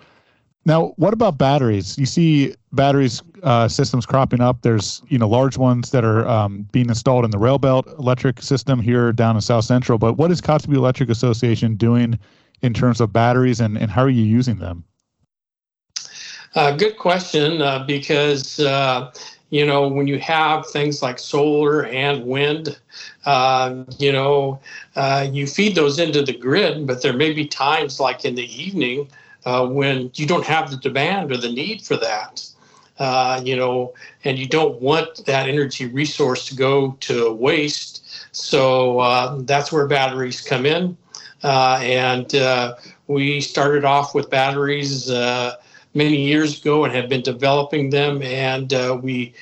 Now, 0.67 0.93
what 0.97 1.15
about 1.15 1.39
batteries? 1.39 1.97
You 1.97 2.07
see 2.07 2.55
batteries 2.73 3.23
uh, 3.43 3.67
systems 3.69 4.05
cropping 4.05 4.41
up. 4.41 4.63
There's 4.63 5.03
you 5.09 5.19
know 5.19 5.29
large 5.29 5.57
ones 5.57 5.91
that 5.91 6.05
are 6.05 6.29
um, 6.29 6.69
being 6.71 6.89
installed 6.89 7.25
in 7.25 7.31
the 7.31 7.39
rail 7.39 7.59
belt 7.59 7.87
electric 7.99 8.43
system 8.43 8.81
here 8.81 9.13
down 9.13 9.37
in 9.37 9.41
South 9.41 9.65
Central. 9.65 9.99
But 9.99 10.15
what 10.15 10.31
is 10.31 10.41
Kotzebue 10.41 10.77
Electric 10.77 11.09
Association 11.09 11.77
doing 11.77 12.19
in 12.63 12.75
terms 12.75 13.01
of 13.01 13.11
batteries, 13.11 13.61
and, 13.61 13.79
and 13.79 13.91
how 13.91 14.03
are 14.03 14.11
you 14.11 14.23
using 14.23 14.59
them? 14.59 14.85
Uh, 16.55 16.73
good 16.73 16.99
question, 16.99 17.63
uh, 17.63 17.85
because 17.87 18.61
uh, 18.61 19.11
you 19.49 19.65
know 19.65 19.89
when 19.89 20.07
you 20.07 20.19
have 20.19 20.67
things 20.67 21.01
like 21.01 21.19
solar 21.19 21.87
and 21.87 22.27
wind, 22.27 22.79
uh, 23.25 23.83
you 23.99 24.13
know 24.13 24.61
uh, 24.95 25.27
you 25.33 25.47
feed 25.47 25.75
those 25.75 25.99
into 25.99 26.21
the 26.21 26.37
grid, 26.37 26.87
but 26.87 27.01
there 27.01 27.15
may 27.15 27.33
be 27.33 27.47
times 27.47 27.99
like 27.99 28.27
in 28.27 28.35
the 28.35 28.63
evening 28.63 29.09
uh, 29.45 29.67
when 29.67 30.11
you 30.15 30.27
don't 30.27 30.45
have 30.45 30.71
the 30.71 30.77
demand 30.77 31.33
or 31.33 31.37
the 31.37 31.51
need 31.51 31.83
for 31.83 31.97
that. 31.97 32.47
Uh, 32.99 33.41
you 33.43 33.57
know, 33.57 33.95
and 34.25 34.39
you 34.39 34.47
don't 34.47 34.79
want 34.83 35.25
that 35.25 35.49
energy 35.49 35.87
resource 35.87 36.45
to 36.45 36.55
go 36.55 36.93
to 37.01 37.33
waste. 37.33 38.05
So 38.33 39.01
uh, 39.01 39.39
that's 39.41 39.73
where 39.73 39.87
batteries 39.87 40.43
come 40.43 40.67
in. 40.67 40.99
Uh, 41.43 41.81
and 41.83 42.35
uh, 42.35 42.77
we 43.07 43.41
started 43.41 43.87
off 43.87 44.15
with 44.15 44.29
batteries 44.29 45.11
uh, 45.11 45.57
many 45.95 46.19
years 46.21 46.61
ago 46.61 46.85
and 46.85 46.95
have 46.95 47.09
been 47.09 47.23
developing 47.23 47.89
them. 47.89 48.21
And 48.21 48.71
we 49.03 49.33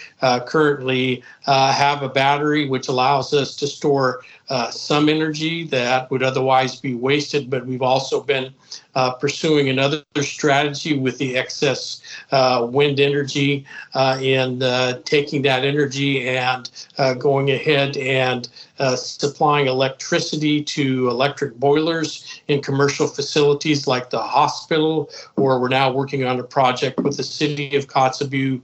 currently 0.46 1.24
have 1.48 2.02
a 2.02 2.08
battery 2.08 2.68
which 2.68 2.88
allows 2.88 3.32
us 3.32 3.56
to 3.56 3.66
store 3.66 4.22
uh, 4.50 4.70
some 4.70 5.08
energy 5.08 5.64
that 5.64 6.10
would 6.10 6.22
otherwise 6.22 6.80
be 6.80 6.94
wasted, 6.94 7.50
but 7.50 7.66
we've 7.66 7.82
also 7.82 8.22
been 8.22 8.52
uh, 8.94 9.12
pursuing 9.12 9.68
another 9.68 10.02
strategy 10.20 10.98
with 10.98 11.18
the 11.18 11.36
excess 11.36 12.02
uh, 12.32 12.66
wind 12.70 12.98
energy 12.98 13.64
uh, 13.94 14.18
and 14.20 14.62
uh, 14.62 14.98
taking 15.04 15.42
that 15.42 15.64
energy 15.64 16.28
and 16.28 16.70
uh, 16.98 17.14
going 17.14 17.50
ahead 17.50 17.96
and 17.96 18.48
supplying 18.94 19.66
electricity 19.66 20.62
to 20.62 21.08
electric 21.08 21.54
boilers 21.56 22.40
in 22.46 22.62
commercial 22.62 23.08
facilities 23.08 23.88
like 23.88 24.08
the 24.10 24.18
hospital, 24.18 25.10
or 25.36 25.60
we're 25.60 25.68
now 25.68 25.90
working 25.90 26.24
on 26.24 26.38
a 26.38 26.44
project 26.44 27.00
with 27.00 27.16
the 27.16 27.24
city 27.24 27.74
of 27.76 27.88
Kotzebue 27.88 28.60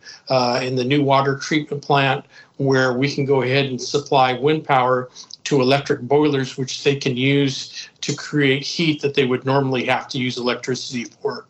in 0.62 0.76
the 0.76 0.84
new 0.84 1.02
water 1.02 1.36
treatment 1.36 1.82
plant 1.82 2.24
where 2.56 2.92
we 2.94 3.12
can 3.12 3.24
go 3.24 3.42
ahead 3.42 3.66
and 3.66 3.80
supply 3.80 4.32
wind 4.32 4.64
power 4.64 5.10
to 5.44 5.60
electric 5.60 6.00
boilers, 6.02 6.56
which 6.56 6.82
they 6.84 6.96
can 6.96 7.16
use 7.16 7.88
to 8.00 8.14
create 8.14 8.62
heat 8.62 9.02
that 9.02 9.14
they 9.14 9.26
would 9.26 9.44
normally 9.44 9.84
have 9.84 10.08
to 10.08 10.18
use 10.18 10.38
electricity 10.38 11.04
for. 11.04 11.46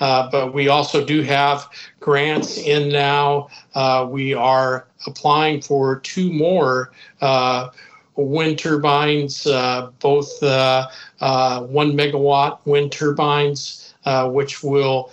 Uh, 0.00 0.28
but 0.30 0.52
we 0.52 0.68
also 0.68 1.04
do 1.04 1.22
have 1.22 1.68
grants 2.00 2.58
in 2.58 2.88
now. 2.88 3.48
Uh, 3.74 4.06
we 4.10 4.34
are 4.34 4.88
applying 5.06 5.60
for 5.60 6.00
two 6.00 6.32
more 6.32 6.92
uh, 7.20 7.70
wind 8.16 8.58
turbines, 8.58 9.46
uh, 9.46 9.90
both 10.00 10.42
uh, 10.42 10.88
uh, 11.20 11.62
one 11.62 11.92
megawatt 11.92 12.58
wind 12.64 12.90
turbines, 12.90 13.94
which 14.26 14.62
will 14.62 15.12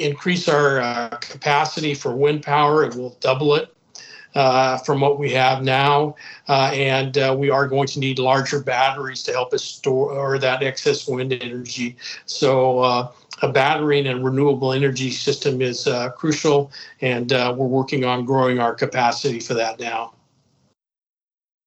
increase 0.00 0.48
our 0.48 1.08
capacity 1.18 1.94
for 1.94 2.14
wind 2.14 2.42
power. 2.42 2.84
It 2.84 2.94
will 2.94 3.16
double 3.20 3.54
it 3.54 3.74
uh, 4.34 4.78
from 4.78 5.00
what 5.00 5.18
we 5.18 5.32
have 5.32 5.62
now. 5.62 6.14
Uh, 6.48 6.70
and 6.72 7.18
uh, 7.18 7.34
we 7.38 7.50
are 7.50 7.66
going 7.66 7.86
to 7.88 7.98
need 7.98 8.18
larger 8.18 8.60
batteries 8.60 9.22
to 9.24 9.32
help 9.32 9.52
us 9.52 9.64
store 9.64 10.38
that 10.38 10.62
excess 10.62 11.08
wind 11.08 11.32
energy. 11.32 11.96
So 12.26 12.80
uh, 12.80 13.12
a 13.42 13.50
battery 13.50 14.06
and 14.06 14.24
renewable 14.24 14.72
energy 14.72 15.10
system 15.10 15.62
is 15.62 15.86
uh, 15.86 16.10
crucial, 16.10 16.70
and 17.00 17.32
uh, 17.32 17.54
we're 17.56 17.66
working 17.66 18.04
on 18.04 18.24
growing 18.24 18.58
our 18.58 18.74
capacity 18.74 19.40
for 19.40 19.54
that 19.54 19.80
now. 19.80 20.12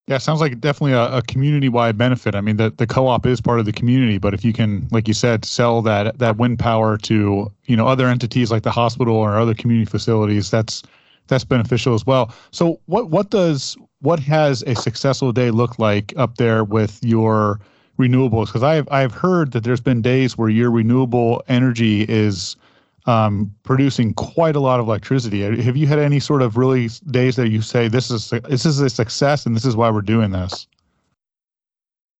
Yeah, 0.07 0.17
sounds 0.17 0.41
like 0.41 0.59
definitely 0.59 0.93
a, 0.93 1.17
a 1.17 1.21
community-wide 1.21 1.97
benefit. 1.97 2.35
I 2.35 2.41
mean, 2.41 2.57
the, 2.57 2.71
the 2.71 2.85
co-op 2.85 3.25
is 3.25 3.39
part 3.39 3.59
of 3.59 3.65
the 3.65 3.71
community, 3.71 4.17
but 4.17 4.33
if 4.33 4.43
you 4.43 4.51
can, 4.51 4.85
like 4.91 5.07
you 5.07 5.13
said, 5.13 5.45
sell 5.45 5.81
that 5.83 6.19
that 6.19 6.35
wind 6.37 6.59
power 6.59 6.97
to 6.99 7.49
you 7.65 7.77
know 7.77 7.87
other 7.87 8.07
entities 8.07 8.51
like 8.51 8.63
the 8.63 8.71
hospital 8.71 9.15
or 9.15 9.37
other 9.37 9.53
community 9.53 9.89
facilities, 9.89 10.51
that's 10.51 10.83
that's 11.27 11.45
beneficial 11.45 11.93
as 11.93 12.05
well. 12.05 12.33
So 12.51 12.81
what 12.87 13.09
what 13.11 13.29
does 13.29 13.77
what 14.01 14.19
has 14.19 14.61
a 14.63 14.75
successful 14.75 15.31
day 15.31 15.51
look 15.51 15.79
like 15.79 16.13
up 16.17 16.35
there 16.35 16.65
with 16.65 16.99
your 17.01 17.61
renewables? 17.97 18.47
Because 18.47 18.63
I've 18.63 18.87
I've 18.91 19.13
heard 19.13 19.53
that 19.53 19.63
there's 19.63 19.79
been 19.79 20.01
days 20.01 20.37
where 20.37 20.49
your 20.49 20.69
renewable 20.69 21.41
energy 21.47 22.01
is 22.09 22.57
um, 23.05 23.53
producing 23.63 24.13
quite 24.13 24.55
a 24.55 24.59
lot 24.59 24.79
of 24.79 24.87
electricity. 24.87 25.41
Have 25.61 25.75
you 25.77 25.87
had 25.87 25.99
any 25.99 26.19
sort 26.19 26.41
of 26.41 26.57
really 26.57 26.89
days 27.11 27.35
that 27.35 27.49
you 27.49 27.61
say 27.61 27.87
this 27.87 28.09
is 28.09 28.29
this 28.29 28.65
is 28.65 28.79
a 28.79 28.89
success 28.89 29.45
and 29.45 29.55
this 29.55 29.65
is 29.65 29.75
why 29.75 29.89
we're 29.89 30.01
doing 30.01 30.31
this? 30.31 30.67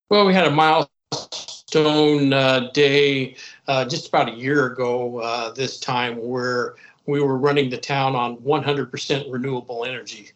Well, 0.09 0.25
we 0.25 0.33
had 0.33 0.45
a 0.45 0.51
milestone 0.51 2.33
uh, 2.33 2.69
day 2.73 3.35
uh, 3.67 3.85
just 3.85 4.09
about 4.09 4.29
a 4.29 4.33
year 4.33 4.67
ago 4.67 5.19
uh, 5.19 5.51
this 5.51 5.79
time 5.79 6.17
where 6.17 6.75
we 7.05 7.21
were 7.21 7.37
running 7.37 7.69
the 7.69 7.77
town 7.77 8.15
on 8.15 8.37
100% 8.37 9.31
renewable 9.31 9.85
energy. 9.85 10.31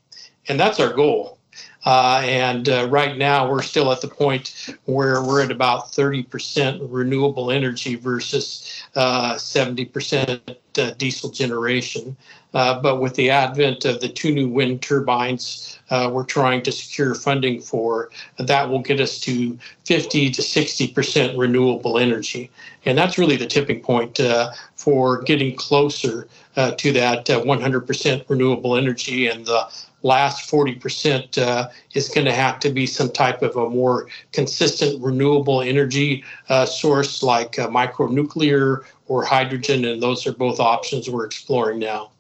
And 0.48 0.60
that's 0.60 0.80
our 0.80 0.94
goal. 0.94 1.38
Uh, 1.88 2.22
and 2.26 2.68
uh, 2.68 2.86
right 2.90 3.18
now, 3.18 3.50
we're 3.50 3.62
still 3.62 3.94
at 3.94 4.02
the 4.02 4.10
point 4.10 4.76
where 4.88 5.24
we're 5.24 5.42
at 5.42 5.52
about 5.52 5.90
30% 5.94 6.86
renewable 6.92 7.50
energy 7.50 7.96
versus 7.96 8.84
uh, 8.98 9.36
70% 9.36 10.58
uh, 10.78 10.92
diesel 10.98 11.30
generation. 11.30 12.18
Uh, 12.54 12.78
but 12.82 13.00
with 13.00 13.16
the 13.16 13.30
advent 13.30 13.86
of 13.86 14.02
the 14.02 14.10
two 14.10 14.34
new 14.34 14.50
wind 14.50 14.82
turbines, 14.82 15.80
we're 16.12 16.26
trying 16.26 16.62
to 16.62 16.74
secure 16.74 17.16
funding 17.16 17.62
for 17.62 18.10
that 18.38 18.70
will 18.70 18.82
get 18.82 19.00
us 19.00 19.18
to 19.22 19.58
50 19.86 20.32
to 20.32 20.42
60% 20.42 21.38
renewable 21.38 21.98
energy. 21.98 22.52
And 22.86 22.98
that's 22.98 23.18
really 23.18 23.38
the 23.38 23.48
tipping 23.48 23.80
point 23.80 24.20
for 24.76 25.22
getting 25.22 25.56
closer 25.56 26.28
to 26.58 26.92
that 26.92 27.26
100% 27.26 28.30
renewable 28.30 28.76
energy 28.76 29.28
and 29.28 29.46
the 29.46 29.68
last 30.04 30.50
40% 30.50 31.38
uh, 31.38 31.70
is 31.94 32.10
going 32.10 32.26
to 32.26 32.34
have 32.34 32.60
to 32.60 32.70
be 32.70 32.86
some 32.86 33.12
type 33.12 33.42
of 33.42 33.56
a 33.56 33.70
more 33.70 34.08
consistent 34.32 35.02
renewable 35.04 35.62
energy 35.62 36.24
uh, 36.50 36.66
source 36.66 37.24
like 37.24 37.58
uh, 37.60 37.68
micronuclear 37.68 38.84
or 39.08 39.24
hydrogen, 39.24 39.86
and 39.86 40.02
those 40.02 40.28
are 40.28 40.34
both 40.34 40.60
options 40.60 41.10
we're 41.10 41.26
exploring 41.26 41.80
now. 41.80 42.12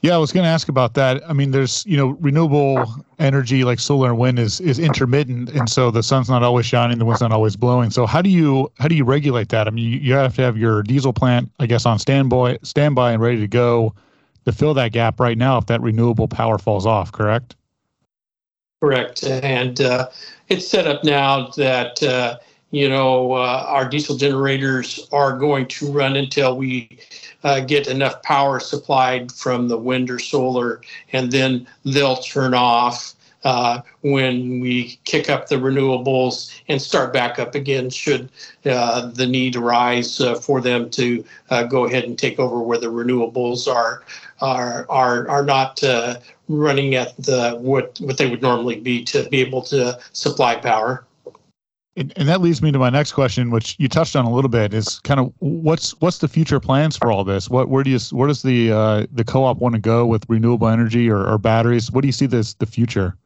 Yeah, 0.00 0.14
I 0.14 0.18
was 0.18 0.30
going 0.30 0.44
to 0.44 0.48
ask 0.48 0.68
about 0.68 0.94
that. 0.94 1.28
I 1.28 1.32
mean, 1.32 1.50
there's 1.50 1.84
you 1.84 1.96
know 1.96 2.08
renewable 2.20 2.86
energy 3.18 3.64
like 3.64 3.80
solar 3.80 4.10
and 4.10 4.18
wind 4.18 4.38
is 4.38 4.60
is 4.60 4.78
intermittent, 4.78 5.50
and 5.50 5.68
so 5.68 5.90
the 5.90 6.02
sun's 6.02 6.28
not 6.28 6.42
always 6.42 6.66
shining, 6.66 6.98
the 6.98 7.04
wind's 7.04 7.20
not 7.20 7.32
always 7.32 7.56
blowing. 7.56 7.90
So 7.90 8.06
how 8.06 8.22
do 8.22 8.30
you 8.30 8.70
how 8.78 8.86
do 8.86 8.94
you 8.94 9.04
regulate 9.04 9.48
that? 9.48 9.66
I 9.66 9.70
mean, 9.70 9.90
you, 9.90 9.98
you 9.98 10.14
have 10.14 10.36
to 10.36 10.42
have 10.42 10.56
your 10.56 10.82
diesel 10.84 11.12
plant, 11.12 11.50
I 11.58 11.66
guess, 11.66 11.84
on 11.84 11.98
standby 11.98 12.58
standby 12.62 13.12
and 13.12 13.20
ready 13.20 13.40
to 13.40 13.48
go 13.48 13.94
to 14.44 14.52
fill 14.52 14.74
that 14.74 14.92
gap 14.92 15.18
right 15.18 15.36
now 15.36 15.58
if 15.58 15.66
that 15.66 15.80
renewable 15.80 16.28
power 16.28 16.58
falls 16.58 16.86
off. 16.86 17.10
Correct. 17.10 17.56
Correct, 18.80 19.24
and 19.24 19.80
uh, 19.80 20.08
it's 20.48 20.68
set 20.68 20.86
up 20.86 21.02
now 21.02 21.48
that 21.56 22.00
uh, 22.04 22.38
you 22.70 22.88
know 22.88 23.32
uh, 23.32 23.64
our 23.66 23.88
diesel 23.88 24.16
generators 24.16 25.08
are 25.12 25.38
going 25.38 25.66
to 25.66 25.90
run 25.90 26.16
until 26.16 26.56
we 26.56 26.98
uh, 27.44 27.60
get 27.60 27.88
enough 27.88 28.22
power 28.22 28.60
supplied 28.60 29.32
from 29.32 29.68
the 29.68 29.78
wind 29.78 30.10
or 30.10 30.18
solar, 30.18 30.80
and 31.12 31.30
then 31.30 31.66
they'll 31.84 32.16
turn 32.16 32.54
off 32.54 33.14
uh, 33.44 33.80
when 34.02 34.60
we 34.60 34.98
kick 35.04 35.30
up 35.30 35.48
the 35.48 35.54
renewables 35.54 36.60
and 36.68 36.82
start 36.82 37.12
back 37.12 37.38
up 37.38 37.54
again 37.54 37.88
should 37.88 38.28
uh, 38.66 39.06
the 39.06 39.26
need 39.26 39.56
arise 39.56 40.20
uh, 40.20 40.34
for 40.34 40.60
them 40.60 40.90
to 40.90 41.24
uh, 41.50 41.62
go 41.62 41.84
ahead 41.84 42.04
and 42.04 42.18
take 42.18 42.38
over 42.38 42.60
where 42.60 42.78
the 42.78 42.86
renewables 42.86 43.72
are 43.72 44.02
are 44.40 44.86
are 44.90 45.28
are 45.28 45.44
not 45.44 45.82
running 46.48 46.94
at 46.94 47.16
the 47.16 47.56
what 47.60 47.98
what 48.00 48.18
they 48.18 48.28
would 48.28 48.42
normally 48.42 48.80
be 48.80 49.04
to 49.04 49.28
be 49.28 49.40
able 49.40 49.62
to 49.62 49.98
supply 50.12 50.54
power. 50.56 51.04
And, 51.98 52.12
and 52.14 52.28
that 52.28 52.40
leads 52.40 52.62
me 52.62 52.70
to 52.70 52.78
my 52.78 52.90
next 52.90 53.12
question, 53.12 53.50
which 53.50 53.74
you 53.80 53.88
touched 53.88 54.14
on 54.14 54.24
a 54.24 54.30
little 54.30 54.48
bit, 54.48 54.72
is 54.72 55.00
kind 55.00 55.18
of 55.18 55.32
what's 55.40 56.00
what's 56.00 56.18
the 56.18 56.28
future 56.28 56.60
plans 56.60 56.96
for 56.96 57.10
all 57.10 57.24
this? 57.24 57.50
What 57.50 57.68
where 57.68 57.82
do 57.82 57.90
you 57.90 57.98
where 58.12 58.28
does 58.28 58.42
the 58.42 58.70
uh, 58.70 59.06
the 59.10 59.24
co-op 59.24 59.58
want 59.58 59.74
to 59.74 59.80
go 59.80 60.06
with 60.06 60.24
renewable 60.28 60.68
energy 60.68 61.10
or, 61.10 61.26
or 61.26 61.38
batteries? 61.38 61.90
What 61.90 62.02
do 62.02 62.06
you 62.06 62.12
see 62.12 62.26
this 62.26 62.54
the 62.54 62.66
future? 62.66 63.16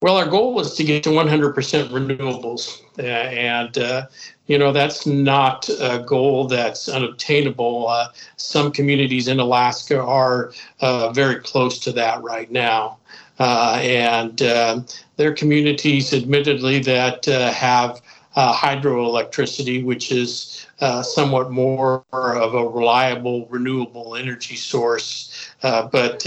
Well, 0.00 0.16
our 0.16 0.28
goal 0.28 0.54
was 0.54 0.76
to 0.76 0.84
get 0.84 1.02
to 1.02 1.10
100% 1.10 1.54
renewables, 1.88 2.80
uh, 3.00 3.02
and 3.02 3.76
uh, 3.76 4.06
you 4.46 4.56
know 4.56 4.70
that's 4.70 5.04
not 5.04 5.68
a 5.68 6.04
goal 6.06 6.46
that's 6.46 6.88
unobtainable. 6.88 7.88
Uh, 7.88 8.06
some 8.36 8.70
communities 8.70 9.26
in 9.26 9.40
Alaska 9.40 10.00
are 10.00 10.52
uh, 10.80 11.10
very 11.10 11.40
close 11.40 11.80
to 11.80 11.90
that 11.92 12.22
right 12.22 12.48
now, 12.48 12.98
and 13.38 14.42
uh, 14.42 14.80
there 15.16 15.30
are 15.30 15.34
communities, 15.34 16.12
admittedly, 16.12 16.80
that 16.80 17.24
have 17.24 18.00
hydroelectricity, 18.36 19.84
which 19.84 20.12
is 20.12 20.66
somewhat 21.02 21.50
more 21.50 22.04
of 22.12 22.54
a 22.54 22.68
reliable 22.68 23.46
renewable 23.46 24.16
energy 24.16 24.56
source. 24.56 25.52
but 25.62 26.24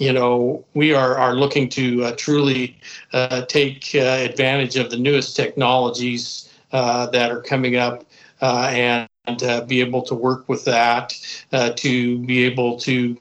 you 0.00 0.14
know, 0.14 0.64
we 0.72 0.94
are, 0.94 1.16
are 1.18 1.34
looking 1.34 1.68
to 1.68 2.04
uh, 2.04 2.12
truly 2.16 2.76
uh, 3.12 3.42
take 3.42 3.90
uh, 3.94 3.98
advantage 3.98 4.76
of 4.76 4.90
the 4.90 4.96
newest 4.96 5.36
technologies 5.36 6.50
uh, 6.72 7.06
that 7.10 7.30
are 7.30 7.42
coming 7.42 7.76
up 7.76 8.04
uh, 8.40 8.70
and, 8.72 9.08
and 9.26 9.68
be 9.68 9.82
able 9.82 10.00
to 10.00 10.14
work 10.14 10.48
with 10.48 10.64
that 10.64 11.12
to 11.76 12.18
be 12.20 12.42
able 12.44 12.78
to 12.78 13.14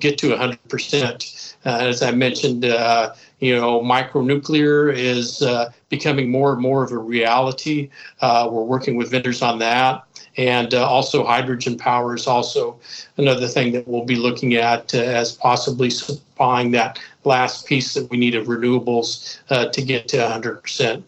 get 0.00 0.18
to 0.18 0.28
100%. 0.28 1.54
as 1.64 2.02
I 2.02 2.10
mentioned, 2.10 2.64
you 2.64 3.56
know, 3.56 3.80
micronuclear 3.80 4.94
is 4.94 5.42
becoming 5.88 6.30
more 6.30 6.52
and 6.52 6.60
more 6.60 6.82
of 6.82 6.92
a 6.92 6.98
reality. 6.98 7.90
we're 8.22 8.64
working 8.64 8.96
with 8.96 9.10
vendors 9.10 9.42
on 9.42 9.58
that. 9.60 10.04
And 10.36 10.74
uh, 10.74 10.86
also, 10.86 11.24
hydrogen 11.24 11.76
power 11.76 12.14
is 12.14 12.26
also 12.26 12.78
another 13.16 13.46
thing 13.46 13.72
that 13.72 13.86
we'll 13.86 14.04
be 14.04 14.16
looking 14.16 14.54
at 14.54 14.92
uh, 14.94 14.98
as 14.98 15.32
possibly 15.32 15.90
supplying 15.90 16.72
that 16.72 16.98
last 17.24 17.66
piece 17.66 17.94
that 17.94 18.10
we 18.10 18.16
need 18.16 18.34
of 18.34 18.46
renewables 18.46 19.40
uh, 19.50 19.66
to 19.66 19.82
get 19.82 20.08
to 20.08 20.16
100%. 20.16 21.02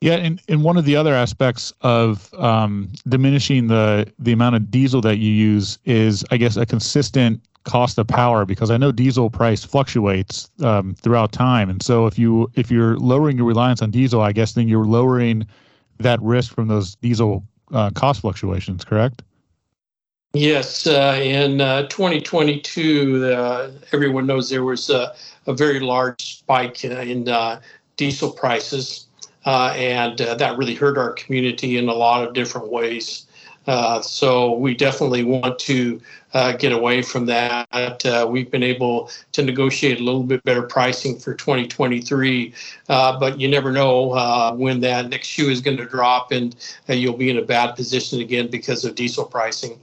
Yeah, 0.00 0.14
and, 0.14 0.40
and 0.48 0.62
one 0.62 0.76
of 0.76 0.84
the 0.84 0.94
other 0.94 1.12
aspects 1.12 1.72
of 1.80 2.32
um, 2.34 2.92
diminishing 3.08 3.66
the 3.66 4.10
the 4.18 4.32
amount 4.32 4.54
of 4.54 4.70
diesel 4.70 5.00
that 5.00 5.16
you 5.18 5.32
use 5.32 5.78
is, 5.84 6.24
I 6.30 6.36
guess, 6.36 6.56
a 6.56 6.64
consistent 6.64 7.42
cost 7.64 7.98
of 7.98 8.06
power 8.06 8.44
because 8.44 8.70
I 8.70 8.76
know 8.76 8.92
diesel 8.92 9.28
price 9.28 9.64
fluctuates 9.64 10.50
um, 10.62 10.94
throughout 10.94 11.32
time, 11.32 11.68
and 11.68 11.82
so 11.82 12.06
if 12.06 12.16
you 12.16 12.48
if 12.54 12.70
you're 12.70 12.96
lowering 12.98 13.36
your 13.36 13.46
reliance 13.46 13.82
on 13.82 13.90
diesel, 13.90 14.20
I 14.20 14.30
guess 14.30 14.52
then 14.52 14.68
you're 14.68 14.86
lowering 14.86 15.46
that 15.98 16.22
risk 16.22 16.54
from 16.54 16.68
those 16.68 16.94
diesel 16.96 17.44
uh, 17.72 17.90
cost 17.90 18.20
fluctuations, 18.20 18.84
correct? 18.84 19.22
Yes, 20.34 20.86
uh, 20.86 21.18
in 21.20 21.60
uh, 21.60 21.88
2022, 21.88 23.24
uh, 23.24 23.70
everyone 23.92 24.26
knows 24.26 24.50
there 24.50 24.62
was 24.62 24.90
a, 24.90 25.14
a 25.46 25.54
very 25.54 25.80
large 25.80 26.38
spike 26.38 26.84
in 26.84 27.28
uh, 27.28 27.60
diesel 27.96 28.30
prices, 28.30 29.07
uh, 29.48 29.72
and 29.76 30.18
that 30.18 30.58
really 30.58 30.74
hurt 30.74 30.98
our 30.98 31.12
community 31.14 31.78
in 31.78 31.88
a 31.88 31.94
lot 31.94 32.22
of 32.22 32.34
different 32.34 32.70
ways. 32.70 33.26
Uh, 33.66 33.98
so 34.02 34.52
we 34.52 34.74
definitely 34.74 35.24
want 35.24 35.58
to 35.58 35.98
uh, 36.34 36.52
get 36.52 36.70
away 36.70 37.00
from 37.00 37.24
that. 37.24 38.04
Uh, 38.04 38.26
we've 38.28 38.50
been 38.50 38.62
able 38.62 39.10
to 39.32 39.42
negotiate 39.42 40.00
a 40.00 40.04
little 40.04 40.22
bit 40.22 40.44
better 40.44 40.60
pricing 40.60 41.18
for 41.18 41.32
2023, 41.32 42.52
uh, 42.90 43.18
but 43.18 43.40
you 43.40 43.48
never 43.48 43.72
know 43.72 44.12
uh, 44.12 44.52
when 44.52 44.80
that 44.80 45.08
next 45.08 45.28
shoe 45.28 45.48
is 45.48 45.62
going 45.62 45.78
to 45.78 45.86
drop 45.86 46.30
and 46.30 46.54
you'll 46.86 47.16
be 47.16 47.30
in 47.30 47.38
a 47.38 47.42
bad 47.42 47.74
position 47.74 48.20
again 48.20 48.48
because 48.48 48.84
of 48.84 48.94
diesel 48.94 49.24
pricing. 49.24 49.80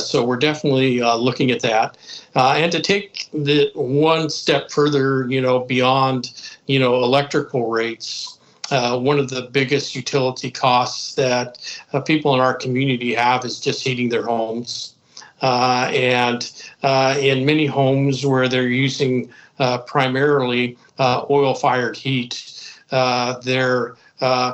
so 0.00 0.24
we're 0.24 0.36
definitely 0.36 0.98
looking 0.98 1.52
at 1.52 1.60
that, 1.60 1.96
and 2.34 2.72
to 2.72 2.80
take 2.80 3.28
the 3.32 3.70
one 3.76 4.28
step 4.28 4.72
further, 4.72 5.28
you 5.28 5.40
know, 5.40 5.60
beyond, 5.60 6.32
you 6.66 6.80
know, 6.80 6.94
electrical 6.96 7.70
rates 7.70 8.33
uh, 8.70 8.98
one 8.98 9.18
of 9.18 9.28
the 9.28 9.42
biggest 9.52 9.94
utility 9.94 10.50
costs 10.50 11.14
that 11.14 11.58
uh, 11.92 12.00
people 12.00 12.34
in 12.34 12.40
our 12.40 12.54
community 12.54 13.14
have 13.14 13.44
is 13.44 13.60
just 13.60 13.82
heating 13.82 14.08
their 14.08 14.24
homes. 14.24 14.94
Uh, 15.42 15.90
and 15.92 16.52
uh, 16.82 17.16
in 17.20 17.44
many 17.44 17.66
homes 17.66 18.24
where 18.24 18.48
they're 18.48 18.68
using 18.68 19.30
uh, 19.58 19.78
primarily 19.78 20.78
uh, 20.98 21.24
oil 21.28 21.54
fired 21.54 21.96
heat, 21.96 22.50
their 23.42 23.96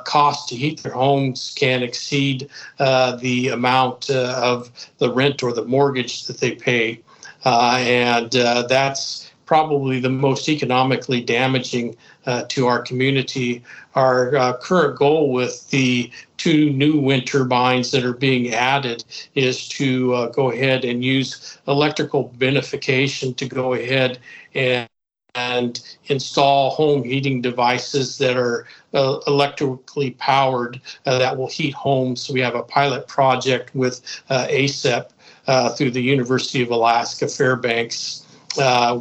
cost 0.04 0.48
to 0.48 0.56
heat 0.56 0.82
their 0.82 0.92
homes 0.92 1.52
can 1.56 1.82
exceed 1.82 2.48
the 2.78 3.50
amount 3.52 4.10
of 4.10 4.70
the 4.98 5.12
rent 5.12 5.42
or 5.42 5.52
the 5.52 5.64
mortgage 5.64 6.26
that 6.26 6.38
they 6.38 6.52
pay. 6.52 7.00
and 7.44 8.32
that's 8.32 9.29
probably 9.50 9.98
the 9.98 10.08
most 10.08 10.48
economically 10.48 11.20
damaging 11.20 11.96
uh, 12.26 12.44
to 12.48 12.68
our 12.68 12.80
community. 12.80 13.60
Our 13.96 14.36
uh, 14.36 14.56
current 14.58 14.96
goal 14.96 15.32
with 15.32 15.68
the 15.70 16.08
two 16.36 16.70
new 16.70 17.00
wind 17.00 17.26
turbines 17.26 17.90
that 17.90 18.04
are 18.04 18.12
being 18.12 18.54
added 18.54 19.02
is 19.34 19.66
to 19.70 20.14
uh, 20.14 20.26
go 20.28 20.52
ahead 20.52 20.84
and 20.84 21.04
use 21.04 21.58
electrical 21.66 22.32
benefication 22.38 23.34
to 23.34 23.44
go 23.44 23.74
ahead 23.74 24.20
and 24.54 24.88
and 25.34 25.80
install 26.06 26.70
home 26.70 27.02
heating 27.02 27.42
devices 27.42 28.18
that 28.18 28.36
are 28.36 28.66
uh, 28.94 29.18
electrically 29.26 30.12
powered 30.12 30.80
uh, 31.06 31.18
that 31.18 31.36
will 31.36 31.48
heat 31.48 31.74
homes. 31.74 32.30
We 32.30 32.40
have 32.40 32.54
a 32.54 32.62
pilot 32.62 33.08
project 33.08 33.74
with 33.74 34.00
uh, 34.28 34.46
ACEP 34.48 35.10
uh, 35.48 35.70
through 35.70 35.90
the 35.90 36.02
University 36.02 36.62
of 36.62 36.70
Alaska 36.70 37.26
Fairbanks, 37.26 38.26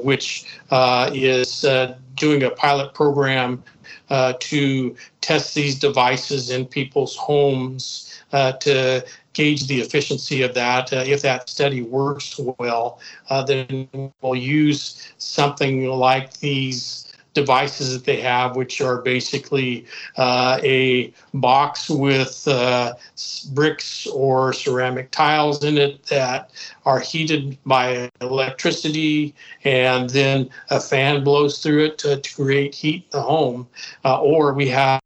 which 0.04 0.46
uh, 0.72 1.10
is 1.14 1.66
doing 2.16 2.44
a 2.44 2.52
pilot 2.52 2.94
program 2.94 3.64
uh, 4.10 4.34
to 4.40 4.96
test 5.22 5.56
these 5.56 5.78
devices 5.78 6.50
in 6.50 6.66
people's 6.66 7.16
homes 7.16 8.22
uh, 8.34 8.52
to 8.54 9.06
gauge 9.34 9.68
the 9.68 9.80
efficiency 9.80 10.42
of 10.42 10.54
that. 10.54 10.92
Uh, 10.92 11.04
if 11.06 11.22
that 11.22 11.50
study 11.50 11.82
works 11.82 12.40
well, 12.58 13.00
uh, 13.30 13.44
then 13.44 13.88
we'll 14.22 14.36
use 14.36 15.14
something 15.18 15.88
like 15.88 16.34
these 16.40 17.09
devices 17.40 17.94
that 17.94 18.06
they 18.06 18.20
have, 18.22 18.56
which 18.56 18.82
are 18.82 19.02
basically 19.02 19.86
uh, 20.18 20.60
a 20.64 21.14
box 21.34 21.90
with 21.90 22.48
uh, 22.48 22.94
bricks 23.54 24.08
or 24.08 24.54
ceramic 24.54 25.12
tiles 25.12 25.64
in 25.64 25.78
it 25.78 26.04
that 26.08 26.52
are 26.86 27.00
heated 27.00 27.58
by 27.66 28.10
electricity, 28.22 29.34
and 29.64 30.10
then 30.10 30.50
a 30.70 30.80
fan 30.80 31.24
blows 31.24 31.60
through 31.62 31.86
it 31.86 31.98
to, 31.98 32.20
to 32.20 32.36
create 32.36 32.76
heat 32.76 33.04
in 33.06 33.20
the 33.20 33.22
home. 33.22 33.68
Uh, 34.04 34.20
or 34.22 34.54
we 34.54 34.68
have 34.68 35.00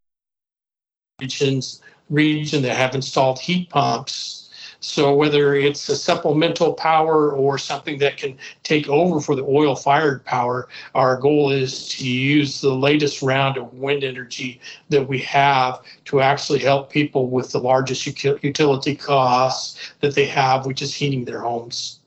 regions 1.22 1.82
region 2.10 2.62
that 2.62 2.76
have 2.76 2.96
installed 2.96 3.40
heat 3.40 3.70
pumps 3.70 4.43
so 4.84 5.16
whether 5.16 5.56
it's 5.56 5.88
a 5.88 5.96
supplemental 5.96 6.74
power 6.74 7.32
or 7.32 7.58
something 7.58 7.98
that 8.00 8.18
can 8.18 8.38
take 8.64 8.90
over 8.90 9.22
for 9.22 9.34
the 9.34 9.44
oil 9.46 9.78
fired 9.78 10.26
power, 10.26 10.68
our 10.94 11.16
goal 11.16 11.52
is 11.52 11.88
to 11.88 12.06
use 12.06 12.60
the 12.60 12.74
latest 12.74 13.22
round 13.22 13.56
of 13.56 13.74
wind 13.74 14.04
energy 14.04 14.60
that 14.90 15.08
we 15.08 15.20
have 15.20 15.82
to 16.06 16.20
actually 16.20 16.60
help 16.60 16.92
people 16.92 17.30
with 17.30 17.50
the 17.52 17.60
largest 17.60 18.06
utility 18.06 18.94
costs 18.94 19.94
that 20.02 20.16
they 20.16 20.26
have, 20.26 20.66
which 20.66 20.82
is 20.82 20.94
heating 20.94 21.24
their 21.24 21.40
homes. 21.40 22.00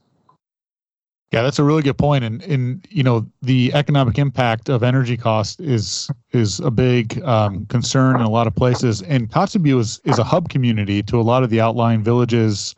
Yeah, 1.36 1.42
that's 1.42 1.58
a 1.58 1.64
really 1.64 1.82
good 1.82 1.98
point, 1.98 2.24
and 2.24 2.42
and 2.44 2.88
you 2.88 3.02
know 3.02 3.26
the 3.42 3.70
economic 3.74 4.16
impact 4.16 4.70
of 4.70 4.82
energy 4.82 5.18
cost 5.18 5.60
is 5.60 6.10
is 6.32 6.60
a 6.60 6.70
big 6.70 7.22
um, 7.24 7.66
concern 7.66 8.16
in 8.16 8.22
a 8.22 8.30
lot 8.30 8.46
of 8.46 8.54
places. 8.54 9.02
And 9.02 9.28
Kotzebue 9.28 9.78
is 9.78 10.00
is 10.04 10.18
a 10.18 10.24
hub 10.24 10.48
community 10.48 11.02
to 11.02 11.20
a 11.20 11.26
lot 11.30 11.42
of 11.42 11.50
the 11.50 11.60
outlying 11.60 12.02
villages, 12.02 12.74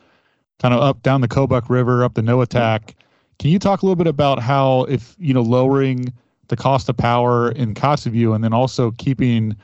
kind 0.58 0.74
of 0.74 0.80
up 0.80 1.04
down 1.04 1.20
the 1.20 1.28
Kobuk 1.28 1.70
River, 1.70 2.02
up 2.02 2.14
the 2.14 2.20
Noatak, 2.20 2.94
Can 3.38 3.50
you 3.50 3.60
talk 3.60 3.82
a 3.82 3.86
little 3.86 3.94
bit 3.94 4.08
about 4.08 4.40
how, 4.40 4.86
if 4.86 5.14
you 5.20 5.32
know, 5.32 5.42
lowering 5.42 6.12
the 6.48 6.56
cost 6.56 6.88
of 6.88 6.96
power 6.96 7.52
in 7.52 7.74
Kotzebue, 7.74 8.34
and 8.34 8.42
then 8.42 8.52
also 8.52 8.90
keeping, 8.98 9.54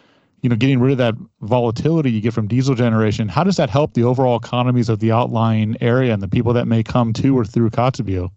you 0.42 0.48
know, 0.48 0.54
getting 0.54 0.78
rid 0.78 0.92
of 0.92 0.98
that 0.98 1.16
volatility 1.40 2.12
you 2.12 2.20
get 2.20 2.32
from 2.32 2.46
diesel 2.46 2.76
generation, 2.76 3.28
how 3.28 3.42
does 3.42 3.56
that 3.56 3.70
help 3.70 3.94
the 3.94 4.04
overall 4.04 4.36
economies 4.36 4.88
of 4.88 5.00
the 5.00 5.10
outlying 5.10 5.76
area 5.80 6.14
and 6.14 6.22
the 6.22 6.28
people 6.28 6.52
that 6.52 6.68
may 6.68 6.84
come 6.84 7.12
to 7.14 7.36
or 7.36 7.44
through 7.44 7.70
Kotzebue? 7.70 8.30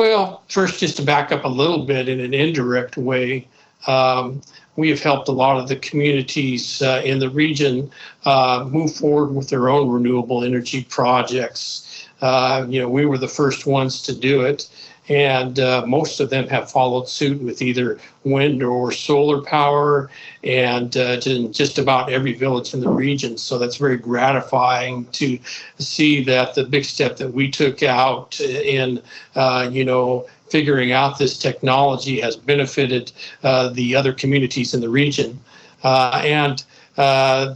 Well, 0.00 0.42
first, 0.48 0.80
just 0.80 0.96
to 0.96 1.02
back 1.02 1.30
up 1.30 1.44
a 1.44 1.48
little 1.48 1.84
bit 1.84 2.08
in 2.08 2.20
an 2.20 2.32
indirect 2.32 2.96
way, 2.96 3.46
um, 3.86 4.40
we 4.76 4.88
have 4.88 5.02
helped 5.02 5.28
a 5.28 5.32
lot 5.32 5.58
of 5.58 5.68
the 5.68 5.76
communities 5.76 6.80
uh, 6.80 7.02
in 7.04 7.18
the 7.18 7.28
region 7.28 7.90
uh, 8.24 8.66
move 8.66 8.94
forward 8.94 9.34
with 9.34 9.50
their 9.50 9.68
own 9.68 9.90
renewable 9.90 10.42
energy 10.42 10.84
projects. 10.84 12.08
Uh, 12.22 12.64
you 12.66 12.80
know, 12.80 12.88
we 12.88 13.04
were 13.04 13.18
the 13.18 13.28
first 13.28 13.66
ones 13.66 14.00
to 14.04 14.18
do 14.18 14.40
it 14.40 14.70
and 15.10 15.58
uh, 15.58 15.84
most 15.86 16.20
of 16.20 16.30
them 16.30 16.46
have 16.46 16.70
followed 16.70 17.08
suit 17.08 17.42
with 17.42 17.60
either 17.60 17.98
wind 18.22 18.62
or 18.62 18.92
solar 18.92 19.42
power 19.42 20.08
and 20.44 20.96
uh, 20.96 21.16
just 21.18 21.78
about 21.78 22.12
every 22.12 22.32
village 22.32 22.72
in 22.72 22.80
the 22.80 22.88
region. 22.88 23.36
So 23.36 23.58
that's 23.58 23.76
very 23.76 23.96
gratifying 23.96 25.06
to 25.06 25.38
see 25.80 26.22
that 26.24 26.54
the 26.54 26.64
big 26.64 26.84
step 26.84 27.16
that 27.16 27.34
we 27.34 27.50
took 27.50 27.82
out 27.82 28.40
in 28.40 29.02
uh, 29.34 29.68
you 29.70 29.84
know 29.84 30.26
figuring 30.48 30.92
out 30.92 31.18
this 31.18 31.36
technology 31.36 32.20
has 32.20 32.36
benefited 32.36 33.10
uh, 33.42 33.68
the 33.70 33.96
other 33.96 34.12
communities 34.12 34.74
in 34.74 34.80
the 34.80 34.88
region. 34.88 35.40
Uh, 35.82 36.22
and 36.24 36.64
uh, 36.98 37.54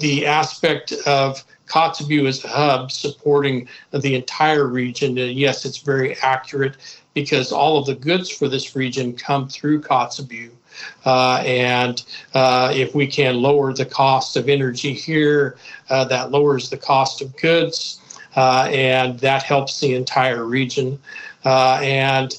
the 0.00 0.26
aspect 0.26 0.92
of 1.06 1.44
Kotzebue 1.72 2.26
is 2.26 2.44
a 2.44 2.48
hub 2.48 2.92
supporting 2.92 3.66
the 3.92 4.14
entire 4.14 4.66
region. 4.66 5.18
Uh, 5.18 5.22
yes, 5.22 5.64
it's 5.64 5.78
very 5.78 6.14
accurate 6.18 6.76
because 7.14 7.50
all 7.50 7.78
of 7.78 7.86
the 7.86 7.94
goods 7.94 8.28
for 8.28 8.46
this 8.46 8.76
region 8.76 9.14
come 9.14 9.48
through 9.48 9.80
Kotzebue. 9.80 10.50
Uh, 11.06 11.42
and 11.46 12.04
uh, 12.34 12.70
if 12.74 12.94
we 12.94 13.06
can 13.06 13.40
lower 13.40 13.72
the 13.72 13.86
cost 13.86 14.36
of 14.36 14.50
energy 14.50 14.92
here, 14.92 15.56
uh, 15.88 16.04
that 16.04 16.30
lowers 16.30 16.68
the 16.68 16.76
cost 16.76 17.22
of 17.22 17.34
goods, 17.38 18.00
uh, 18.36 18.68
and 18.70 19.18
that 19.20 19.42
helps 19.42 19.80
the 19.80 19.94
entire 19.94 20.44
region. 20.44 20.98
Uh, 21.44 21.80
and 21.82 22.38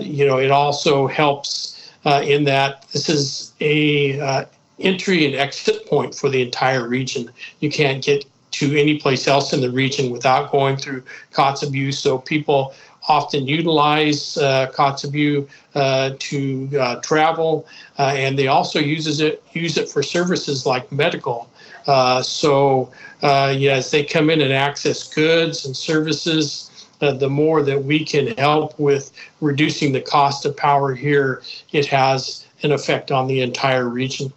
you 0.00 0.26
know, 0.26 0.38
it 0.38 0.50
also 0.50 1.06
helps 1.06 1.92
in 2.22 2.44
that 2.44 2.86
this 2.92 3.10
is 3.10 3.52
a 3.60 4.46
entry 4.78 5.26
and 5.26 5.34
exit 5.34 5.86
point 5.86 6.14
for 6.14 6.30
the 6.30 6.40
entire 6.40 6.88
region. 6.88 7.30
You 7.60 7.70
can't 7.70 8.02
get 8.02 8.24
to 8.52 8.78
any 8.78 8.98
place 8.98 9.28
else 9.28 9.52
in 9.52 9.60
the 9.60 9.70
region 9.70 10.10
without 10.10 10.50
going 10.50 10.76
through 10.76 11.02
Kotzebue. 11.32 11.92
So 11.94 12.18
people 12.18 12.74
often 13.08 13.46
utilize 13.46 14.36
uh, 14.36 14.70
Kotzebue 14.74 15.48
uh, 15.74 16.10
to 16.18 16.70
uh, 16.78 16.96
travel, 16.96 17.66
uh, 17.98 18.14
and 18.16 18.38
they 18.38 18.48
also 18.48 18.78
uses 18.78 19.20
it 19.20 19.42
use 19.52 19.76
it 19.78 19.88
for 19.88 20.02
services 20.02 20.66
like 20.66 20.90
medical. 20.92 21.50
Uh, 21.86 22.22
so 22.22 22.90
uh, 23.22 23.54
yes, 23.56 23.90
they 23.90 24.04
come 24.04 24.30
in 24.30 24.40
and 24.40 24.52
access 24.52 25.12
goods 25.12 25.64
and 25.64 25.76
services. 25.76 26.70
the 26.98 27.28
more 27.28 27.62
that 27.62 27.84
we 27.84 28.04
can 28.04 28.36
help 28.38 28.76
with 28.78 29.12
reducing 29.40 29.92
the 29.92 30.00
cost 30.00 30.44
of 30.44 30.56
power 30.56 30.94
here, 30.94 31.42
it 31.72 31.86
has 31.86 32.44
an 32.64 32.72
effect 32.72 33.12
on 33.12 33.28
the 33.28 33.40
entire 33.40 33.88
region 33.88 34.32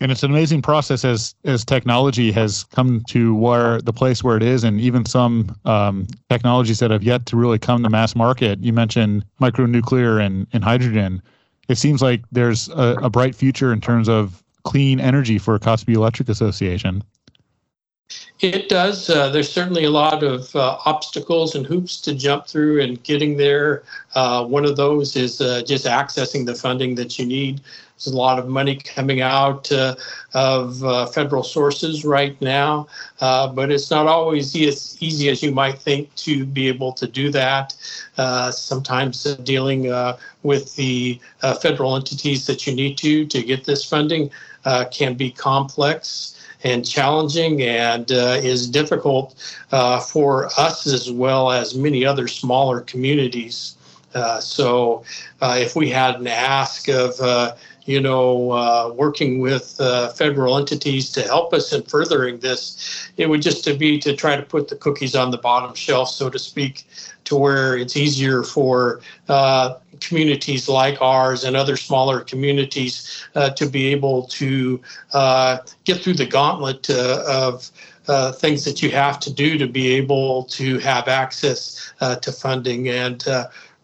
and 0.00 0.12
it's 0.12 0.22
an 0.22 0.30
amazing 0.30 0.62
process 0.62 1.04
as 1.04 1.34
as 1.44 1.64
technology 1.64 2.30
has 2.32 2.64
come 2.64 3.02
to 3.08 3.34
where 3.34 3.80
the 3.82 3.92
place 3.92 4.22
where 4.22 4.36
it 4.36 4.42
is 4.42 4.64
and 4.64 4.80
even 4.80 5.04
some 5.04 5.56
um, 5.64 6.06
technologies 6.28 6.78
that 6.80 6.90
have 6.90 7.02
yet 7.02 7.26
to 7.26 7.36
really 7.36 7.58
come 7.58 7.82
to 7.82 7.90
mass 7.90 8.14
market 8.14 8.58
you 8.62 8.72
mentioned 8.72 9.24
micronuclear 9.40 10.24
and, 10.24 10.46
and 10.52 10.64
hydrogen 10.64 11.22
it 11.68 11.78
seems 11.78 12.02
like 12.02 12.22
there's 12.30 12.68
a, 12.70 12.98
a 13.02 13.10
bright 13.10 13.34
future 13.34 13.72
in 13.72 13.80
terms 13.80 14.08
of 14.08 14.42
clean 14.62 15.00
energy 15.00 15.38
for 15.38 15.58
Kotzebue 15.58 15.94
Electric 15.94 16.28
Association 16.28 17.02
it 18.40 18.68
does. 18.68 19.10
Uh, 19.10 19.30
there's 19.30 19.50
certainly 19.50 19.84
a 19.84 19.90
lot 19.90 20.22
of 20.22 20.54
uh, 20.54 20.78
obstacles 20.84 21.54
and 21.54 21.66
hoops 21.66 22.00
to 22.02 22.14
jump 22.14 22.46
through 22.46 22.80
and 22.82 23.02
getting 23.02 23.36
there. 23.36 23.82
Uh, 24.14 24.44
one 24.44 24.64
of 24.64 24.76
those 24.76 25.16
is 25.16 25.40
uh, 25.40 25.62
just 25.66 25.86
accessing 25.86 26.46
the 26.46 26.54
funding 26.54 26.94
that 26.96 27.18
you 27.18 27.26
need 27.26 27.60
there's 27.96 28.12
a 28.12 28.16
lot 28.16 28.38
of 28.38 28.46
money 28.46 28.76
coming 28.76 29.22
out 29.22 29.72
uh, 29.72 29.94
of 30.34 30.84
uh, 30.84 31.06
federal 31.06 31.42
sources 31.42 32.04
right 32.04 32.38
now, 32.42 32.86
uh, 33.20 33.48
but 33.48 33.70
it's 33.70 33.90
not 33.90 34.06
always 34.06 34.54
as 34.54 35.00
easy 35.00 35.30
as 35.30 35.42
you 35.42 35.50
might 35.50 35.78
think 35.78 36.14
to 36.16 36.44
be 36.44 36.68
able 36.68 36.92
to 36.92 37.06
do 37.06 37.30
that. 37.30 37.74
Uh, 38.18 38.50
sometimes 38.50 39.24
dealing 39.44 39.90
uh, 39.90 40.16
with 40.42 40.76
the 40.76 41.18
uh, 41.42 41.54
federal 41.54 41.96
entities 41.96 42.46
that 42.46 42.66
you 42.66 42.74
need 42.74 42.98
to 42.98 43.24
to 43.26 43.42
get 43.42 43.64
this 43.64 43.84
funding 43.84 44.30
can 44.90 45.14
be 45.14 45.30
complex 45.30 46.36
and 46.64 46.86
challenging 46.86 47.62
and 47.62 48.10
uh, 48.10 48.40
is 48.42 48.68
difficult 48.68 49.34
uh, 49.70 50.00
for 50.00 50.46
us 50.58 50.86
as 50.86 51.10
well 51.10 51.52
as 51.52 51.74
many 51.74 52.04
other 52.04 52.26
smaller 52.26 52.80
communities. 52.80 53.76
Uh, 54.14 54.40
so, 54.40 55.04
if 55.42 55.76
we 55.76 55.90
had 55.90 56.16
an 56.16 56.26
ask 56.26 56.88
of 56.88 57.20
you 57.86 58.00
know, 58.00 58.52
uh, 58.52 58.92
working 58.94 59.40
with 59.40 59.76
uh, 59.80 60.08
federal 60.10 60.56
entities 60.58 61.10
to 61.12 61.22
help 61.22 61.52
us 61.54 61.72
in 61.72 61.82
furthering 61.82 62.38
this. 62.40 63.10
It 63.16 63.28
would 63.28 63.42
just 63.42 63.64
to 63.64 63.74
be 63.74 63.98
to 64.00 64.14
try 64.14 64.36
to 64.36 64.42
put 64.42 64.68
the 64.68 64.76
cookies 64.76 65.14
on 65.14 65.30
the 65.30 65.38
bottom 65.38 65.74
shelf, 65.74 66.10
so 66.10 66.28
to 66.30 66.38
speak, 66.38 66.84
to 67.24 67.36
where 67.36 67.76
it's 67.76 67.96
easier 67.96 68.42
for 68.42 69.00
uh, 69.28 69.74
communities 70.00 70.68
like 70.68 71.00
ours 71.02 71.44
and 71.44 71.56
other 71.56 71.76
smaller 71.76 72.20
communities 72.20 73.24
uh, 73.34 73.50
to 73.50 73.66
be 73.66 73.86
able 73.86 74.24
to 74.24 74.80
uh, 75.14 75.58
get 75.84 76.00
through 76.02 76.14
the 76.14 76.26
gauntlet 76.26 76.88
uh, 76.90 77.22
of. 77.28 77.70
things 78.40 78.64
that 78.64 78.82
you 78.82 78.90
have 78.90 79.18
to 79.20 79.32
do 79.32 79.58
to 79.58 79.66
be 79.66 79.94
able 79.94 80.44
to 80.44 80.78
have 80.78 81.08
access 81.08 81.92
to 82.22 82.32
funding 82.32 82.88
and 82.88 83.24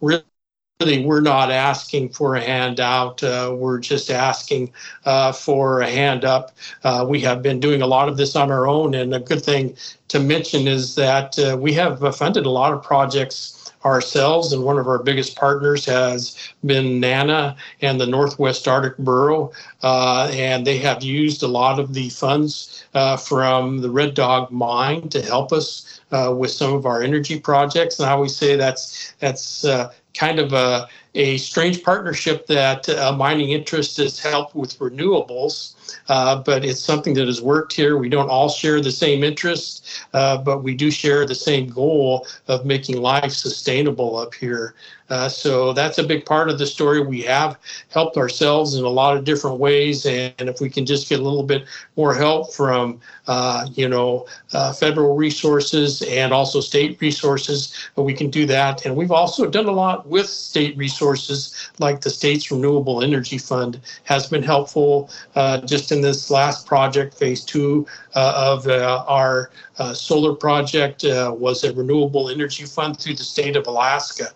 really 0.00 0.22
really 0.22 0.31
we're 0.80 1.20
not 1.20 1.50
asking 1.50 2.08
for 2.10 2.34
a 2.34 2.40
handout. 2.40 3.22
Uh, 3.22 3.54
we're 3.56 3.78
just 3.78 4.10
asking 4.10 4.72
uh, 5.04 5.32
for 5.32 5.80
a 5.80 5.90
hand 5.90 6.24
up. 6.24 6.52
Uh, 6.82 7.06
we 7.08 7.20
have 7.20 7.42
been 7.42 7.60
doing 7.60 7.82
a 7.82 7.86
lot 7.86 8.08
of 8.08 8.16
this 8.16 8.34
on 8.36 8.50
our 8.50 8.66
own, 8.66 8.94
and 8.94 9.14
a 9.14 9.20
good 9.20 9.42
thing 9.42 9.76
to 10.08 10.18
mention 10.18 10.66
is 10.66 10.94
that 10.94 11.38
uh, 11.38 11.56
we 11.56 11.72
have 11.72 12.00
funded 12.16 12.46
a 12.46 12.50
lot 12.50 12.72
of 12.72 12.82
projects 12.82 13.61
ourselves, 13.84 14.52
and 14.52 14.62
one 14.62 14.78
of 14.78 14.86
our 14.86 15.02
biggest 15.02 15.36
partners 15.36 15.84
has 15.84 16.36
been 16.64 17.00
NANA 17.00 17.56
and 17.80 18.00
the 18.00 18.06
Northwest 18.06 18.68
Arctic 18.68 18.96
Borough, 18.98 19.52
uh, 19.82 20.30
and 20.32 20.66
they 20.66 20.78
have 20.78 21.02
used 21.02 21.42
a 21.42 21.48
lot 21.48 21.78
of 21.78 21.94
the 21.94 22.08
funds 22.10 22.84
uh, 22.94 23.16
from 23.16 23.80
the 23.80 23.90
Red 23.90 24.14
Dog 24.14 24.50
mine 24.50 25.08
to 25.08 25.22
help 25.22 25.52
us 25.52 26.00
uh, 26.12 26.34
with 26.36 26.50
some 26.50 26.74
of 26.74 26.86
our 26.86 27.02
energy 27.02 27.38
projects. 27.40 27.98
And 27.98 28.08
I 28.08 28.12
always 28.12 28.36
say 28.36 28.56
that's 28.56 29.14
that's 29.18 29.64
uh, 29.64 29.92
kind 30.14 30.38
of 30.38 30.52
a, 30.52 30.88
a 31.14 31.36
strange 31.38 31.82
partnership 31.82 32.46
that 32.46 32.88
uh, 32.88 33.12
mining 33.12 33.50
interest 33.50 33.98
has 33.98 34.18
helped 34.18 34.54
with 34.54 34.78
renewables, 34.78 35.74
uh, 36.08 36.36
but 36.36 36.64
it's 36.64 36.80
something 36.80 37.14
that 37.14 37.26
has 37.26 37.42
worked 37.42 37.72
here. 37.72 37.98
We 37.98 38.08
don't 38.08 38.30
all 38.30 38.48
share 38.48 38.80
the 38.80 38.90
same 38.90 39.22
interests, 39.22 40.04
uh, 40.14 40.38
but 40.38 40.62
we 40.62 40.74
do 40.74 40.90
share 40.90 41.26
the 41.26 41.34
same 41.34 41.68
goal 41.68 42.26
of 42.48 42.64
making 42.64 43.00
life 43.00 43.32
sustainable 43.32 44.16
up 44.16 44.32
here. 44.32 44.74
Uh, 45.12 45.28
so 45.28 45.74
that's 45.74 45.98
a 45.98 46.02
big 46.02 46.24
part 46.24 46.48
of 46.48 46.58
the 46.58 46.66
story. 46.66 46.98
We 47.02 47.20
have 47.20 47.58
helped 47.90 48.16
ourselves 48.16 48.76
in 48.76 48.82
a 48.82 48.88
lot 48.88 49.14
of 49.14 49.24
different 49.24 49.58
ways, 49.58 50.06
and, 50.06 50.32
if 50.38 50.60
we 50.60 50.70
can 50.70 50.86
just 50.86 51.08
get 51.08 51.20
a 51.20 51.22
little 51.22 51.42
bit 51.42 51.66
more 51.96 52.14
help 52.14 52.54
from, 52.54 52.98
uh, 53.28 53.66
you 53.74 53.88
know, 53.88 54.26
uh, 54.54 54.72
federal 54.72 55.14
resources 55.14 56.00
and 56.02 56.32
also 56.32 56.60
state 56.60 56.98
resources, 57.00 57.74
we 57.96 58.14
can 58.14 58.30
do 58.30 58.46
that. 58.46 58.86
And 58.86 58.96
we've 58.96 59.12
also 59.12 59.48
done 59.50 59.66
a 59.66 59.72
lot 59.72 60.06
with 60.06 60.26
state 60.26 60.76
resources, 60.78 61.70
like 61.78 62.00
the 62.00 62.10
state's 62.10 62.50
renewable 62.50 63.02
energy 63.02 63.36
fund 63.36 63.80
has 64.04 64.26
been 64.26 64.42
helpful. 64.42 65.10
Uh, 65.34 65.58
just 65.58 65.92
in 65.92 66.00
this 66.00 66.30
last 66.30 66.66
project, 66.66 67.14
phase 67.14 67.44
two 67.44 67.86
uh, 68.14 68.32
of 68.34 68.66
uh, 68.66 69.04
our 69.06 69.50
uh, 69.78 69.92
solar 69.92 70.34
project 70.34 71.04
uh, 71.04 71.34
was 71.36 71.64
a 71.64 71.72
renewable 71.74 72.30
energy 72.30 72.64
fund 72.64 72.98
through 72.98 73.14
the 73.14 73.24
state 73.24 73.56
of 73.56 73.66
Alaska 73.66 74.28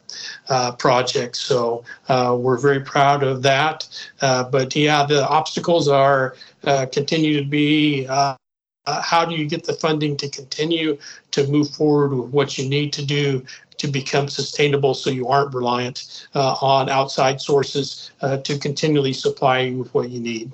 uh, 0.49 0.73
project. 0.73 1.37
So 1.37 1.85
uh, 2.09 2.37
we're 2.39 2.59
very 2.59 2.81
proud 2.81 3.23
of 3.23 3.43
that. 3.43 3.89
Uh, 4.21 4.45
but 4.45 4.75
yeah, 4.75 5.05
the 5.07 5.27
obstacles 5.29 5.89
are 5.89 6.37
uh, 6.65 6.87
continue 6.93 7.43
to 7.43 7.49
be. 7.49 8.05
how 8.05 9.25
do 9.25 9.35
you 9.35 9.47
get 9.49 9.65
the 9.65 9.73
funding 9.75 10.17
to 10.17 10.29
continue 10.29 10.97
to 11.33 11.47
move 11.49 11.69
forward 11.71 12.15
with 12.15 12.31
what 12.31 12.57
you 12.57 12.69
need 12.69 12.93
to 12.93 13.05
do 13.05 13.45
to 13.79 13.89
become 13.89 14.29
sustainable 14.29 14.95
so 14.95 15.11
you 15.11 15.27
aren't 15.29 15.53
reliant 15.55 16.29
on 16.35 16.89
outside 16.89 17.41
sources 17.41 18.11
to 18.45 18.59
continually 18.59 19.13
supply 19.13 19.61
you 19.61 19.79
with 19.79 19.93
what 19.93 20.09
you 20.09 20.21
need? 20.21 20.53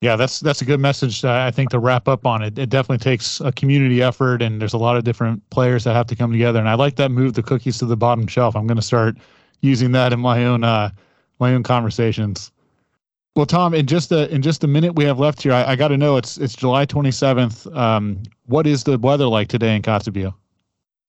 Yeah, 0.00 0.16
that's 0.16 0.40
that's 0.40 0.62
a 0.62 0.64
good 0.64 0.80
message. 0.80 1.24
I 1.26 1.50
think 1.50 1.70
to 1.70 1.78
wrap 1.78 2.08
up 2.08 2.24
on 2.24 2.42
it, 2.42 2.58
it 2.58 2.70
definitely 2.70 3.02
takes 3.04 3.38
a 3.40 3.52
community 3.52 4.02
effort, 4.02 4.40
and 4.40 4.58
there's 4.58 4.72
a 4.72 4.78
lot 4.78 4.96
of 4.96 5.04
different 5.04 5.48
players 5.50 5.84
that 5.84 5.92
have 5.92 6.06
to 6.06 6.16
come 6.16 6.32
together. 6.32 6.58
And 6.58 6.70
I 6.70 6.74
like 6.74 6.96
that 6.96 7.10
move, 7.10 7.34
the 7.34 7.42
cookies 7.42 7.78
to 7.78 7.84
the 7.86 7.98
bottom 7.98 8.26
shelf. 8.26 8.56
I'm 8.56 8.66
going 8.66 8.76
to 8.76 8.82
start 8.82 9.16
using 9.60 9.92
that 9.92 10.14
in 10.14 10.20
my 10.20 10.46
own 10.46 10.64
uh, 10.64 10.90
my 11.38 11.52
own 11.52 11.62
conversations. 11.62 12.50
Well, 13.36 13.44
Tom, 13.44 13.74
in 13.74 13.86
just 13.86 14.10
a 14.10 14.32
in 14.34 14.40
just 14.40 14.64
a 14.64 14.66
minute 14.66 14.94
we 14.94 15.04
have 15.04 15.18
left 15.18 15.42
here, 15.42 15.52
I, 15.52 15.72
I 15.72 15.76
got 15.76 15.88
to 15.88 15.98
know 15.98 16.16
it's 16.16 16.38
it's 16.38 16.56
July 16.56 16.86
27th. 16.86 17.76
Um, 17.76 18.22
what 18.46 18.66
is 18.66 18.84
the 18.84 18.98
weather 18.98 19.26
like 19.26 19.48
today 19.48 19.76
in 19.76 19.82
Kotzebue? 19.82 20.32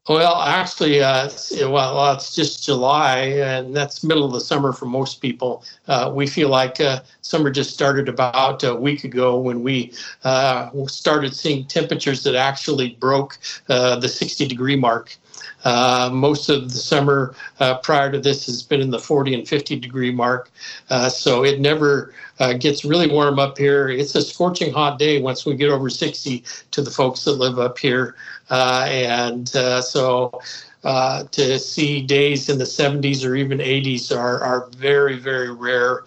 Well, 0.10 0.42
actually, 0.42 1.00
uh, 1.04 1.30
well, 1.62 2.14
it's 2.14 2.34
just 2.34 2.66
July, 2.66 3.18
and 3.20 3.76
that's 3.76 4.04
middle 4.04 4.26
of 4.26 4.32
the 4.32 4.42
summer 4.42 4.74
for 4.74 4.88
most 4.88 5.22
people. 5.22 5.64
Uh, 5.88 6.12
we 6.14 6.26
feel 6.26 6.50
like 6.50 6.82
uh, 6.82 7.02
summer 7.22 7.52
just 7.52 7.72
started 7.72 8.10
about 8.10 8.64
a 8.64 8.76
week 8.76 9.04
ago 9.04 9.40
when 9.40 9.62
we 9.62 9.94
uh, 10.24 10.72
started 10.88 11.36
seeing 11.36 11.66
temperatures 11.66 12.24
that 12.24 12.34
actually 12.34 12.96
broke 13.00 13.38
uh, 13.70 13.96
the 14.00 14.10
60 14.10 14.48
degree 14.48 14.76
mark. 14.76 15.16
Uh, 15.64 16.10
most 16.12 16.50
of 16.50 16.72
the 16.72 16.78
summer 16.78 17.36
uh, 17.60 17.78
prior 17.80 18.12
to 18.12 18.20
this 18.20 18.46
has 18.46 18.64
been 18.64 18.82
in 18.82 18.90
the 18.90 19.00
40 19.00 19.34
and 19.34 19.48
50 19.48 19.80
degree 19.80 20.12
mark. 20.12 20.50
Uh, 20.90 21.10
so 21.10 21.44
it 21.44 21.60
never 21.60 22.14
uh, 22.40 22.54
gets 22.54 22.84
really 22.84 23.08
warm 23.08 23.40
up 23.40 23.58
here. 23.58 23.90
It's 23.90 24.16
a 24.16 24.22
scorching 24.22 24.74
hot 24.74 24.98
day 24.98 25.22
once 25.22 25.46
we 25.46 25.56
get 25.56 25.70
over 25.70 25.90
60 25.90 26.44
to 26.72 26.82
the 26.82 26.92
folks 26.92 27.24
that 27.26 27.34
live 27.34 27.60
up 27.60 27.78
here. 27.78 28.16
Uh, 28.50 28.86
and 28.88 29.56
uh, 29.56 29.82
so 29.82 30.40
to 30.84 31.60
see 31.60 32.02
days 32.02 32.50
in 32.50 32.58
the 32.58 32.64
70s 32.64 33.26
or 33.26 33.36
even 33.36 33.60
80s 33.60 34.16
are, 34.16 34.44
are 34.44 34.68
very, 34.78 35.18
very 35.18 35.52
rare, 35.52 36.04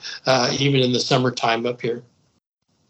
even 0.59 0.81
in 0.81 0.93
the 0.93 1.01
summertime 1.01 1.65
up 1.65 1.81
here. 1.81 2.03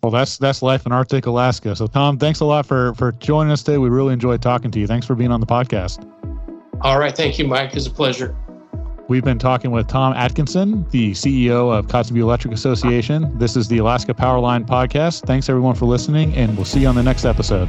Well, 0.02 0.10
that's 0.10 0.36
that's 0.36 0.60
life 0.60 0.84
in 0.84 0.92
Arctic 0.92 1.24
Alaska. 1.24 1.74
So, 1.74 1.86
Tom, 1.86 2.18
thanks 2.18 2.40
a 2.40 2.44
lot 2.44 2.66
for 2.66 2.92
for 2.92 3.12
joining 3.12 3.50
us 3.50 3.62
today. 3.62 3.78
We 3.78 3.88
really 3.88 4.12
enjoyed 4.12 4.42
talking 4.42 4.70
to 4.70 4.78
you. 4.78 4.86
Thanks 4.86 5.06
for 5.06 5.14
being 5.14 5.32
on 5.32 5.40
the 5.40 5.46
podcast. 5.46 6.06
All 6.80 6.98
right. 6.98 7.16
Thank 7.16 7.38
you, 7.38 7.46
Mike. 7.46 7.74
It's 7.74 7.86
a 7.86 7.90
pleasure. 7.90 8.36
We've 9.06 9.24
been 9.24 9.38
talking 9.38 9.70
with 9.70 9.86
Tom 9.86 10.14
Atkinson, 10.14 10.88
the 10.90 11.12
CEO 11.12 11.70
of 11.70 11.86
Kotzebue 11.88 12.20
Electric 12.20 12.54
Association. 12.54 13.38
This 13.38 13.54
is 13.54 13.68
the 13.68 13.78
Alaska 13.78 14.14
Powerline 14.14 14.66
Podcast. 14.66 15.26
Thanks, 15.26 15.50
everyone, 15.50 15.74
for 15.74 15.84
listening, 15.84 16.34
and 16.34 16.56
we'll 16.56 16.64
see 16.64 16.80
you 16.80 16.88
on 16.88 16.94
the 16.94 17.02
next 17.02 17.26
episode. 17.26 17.68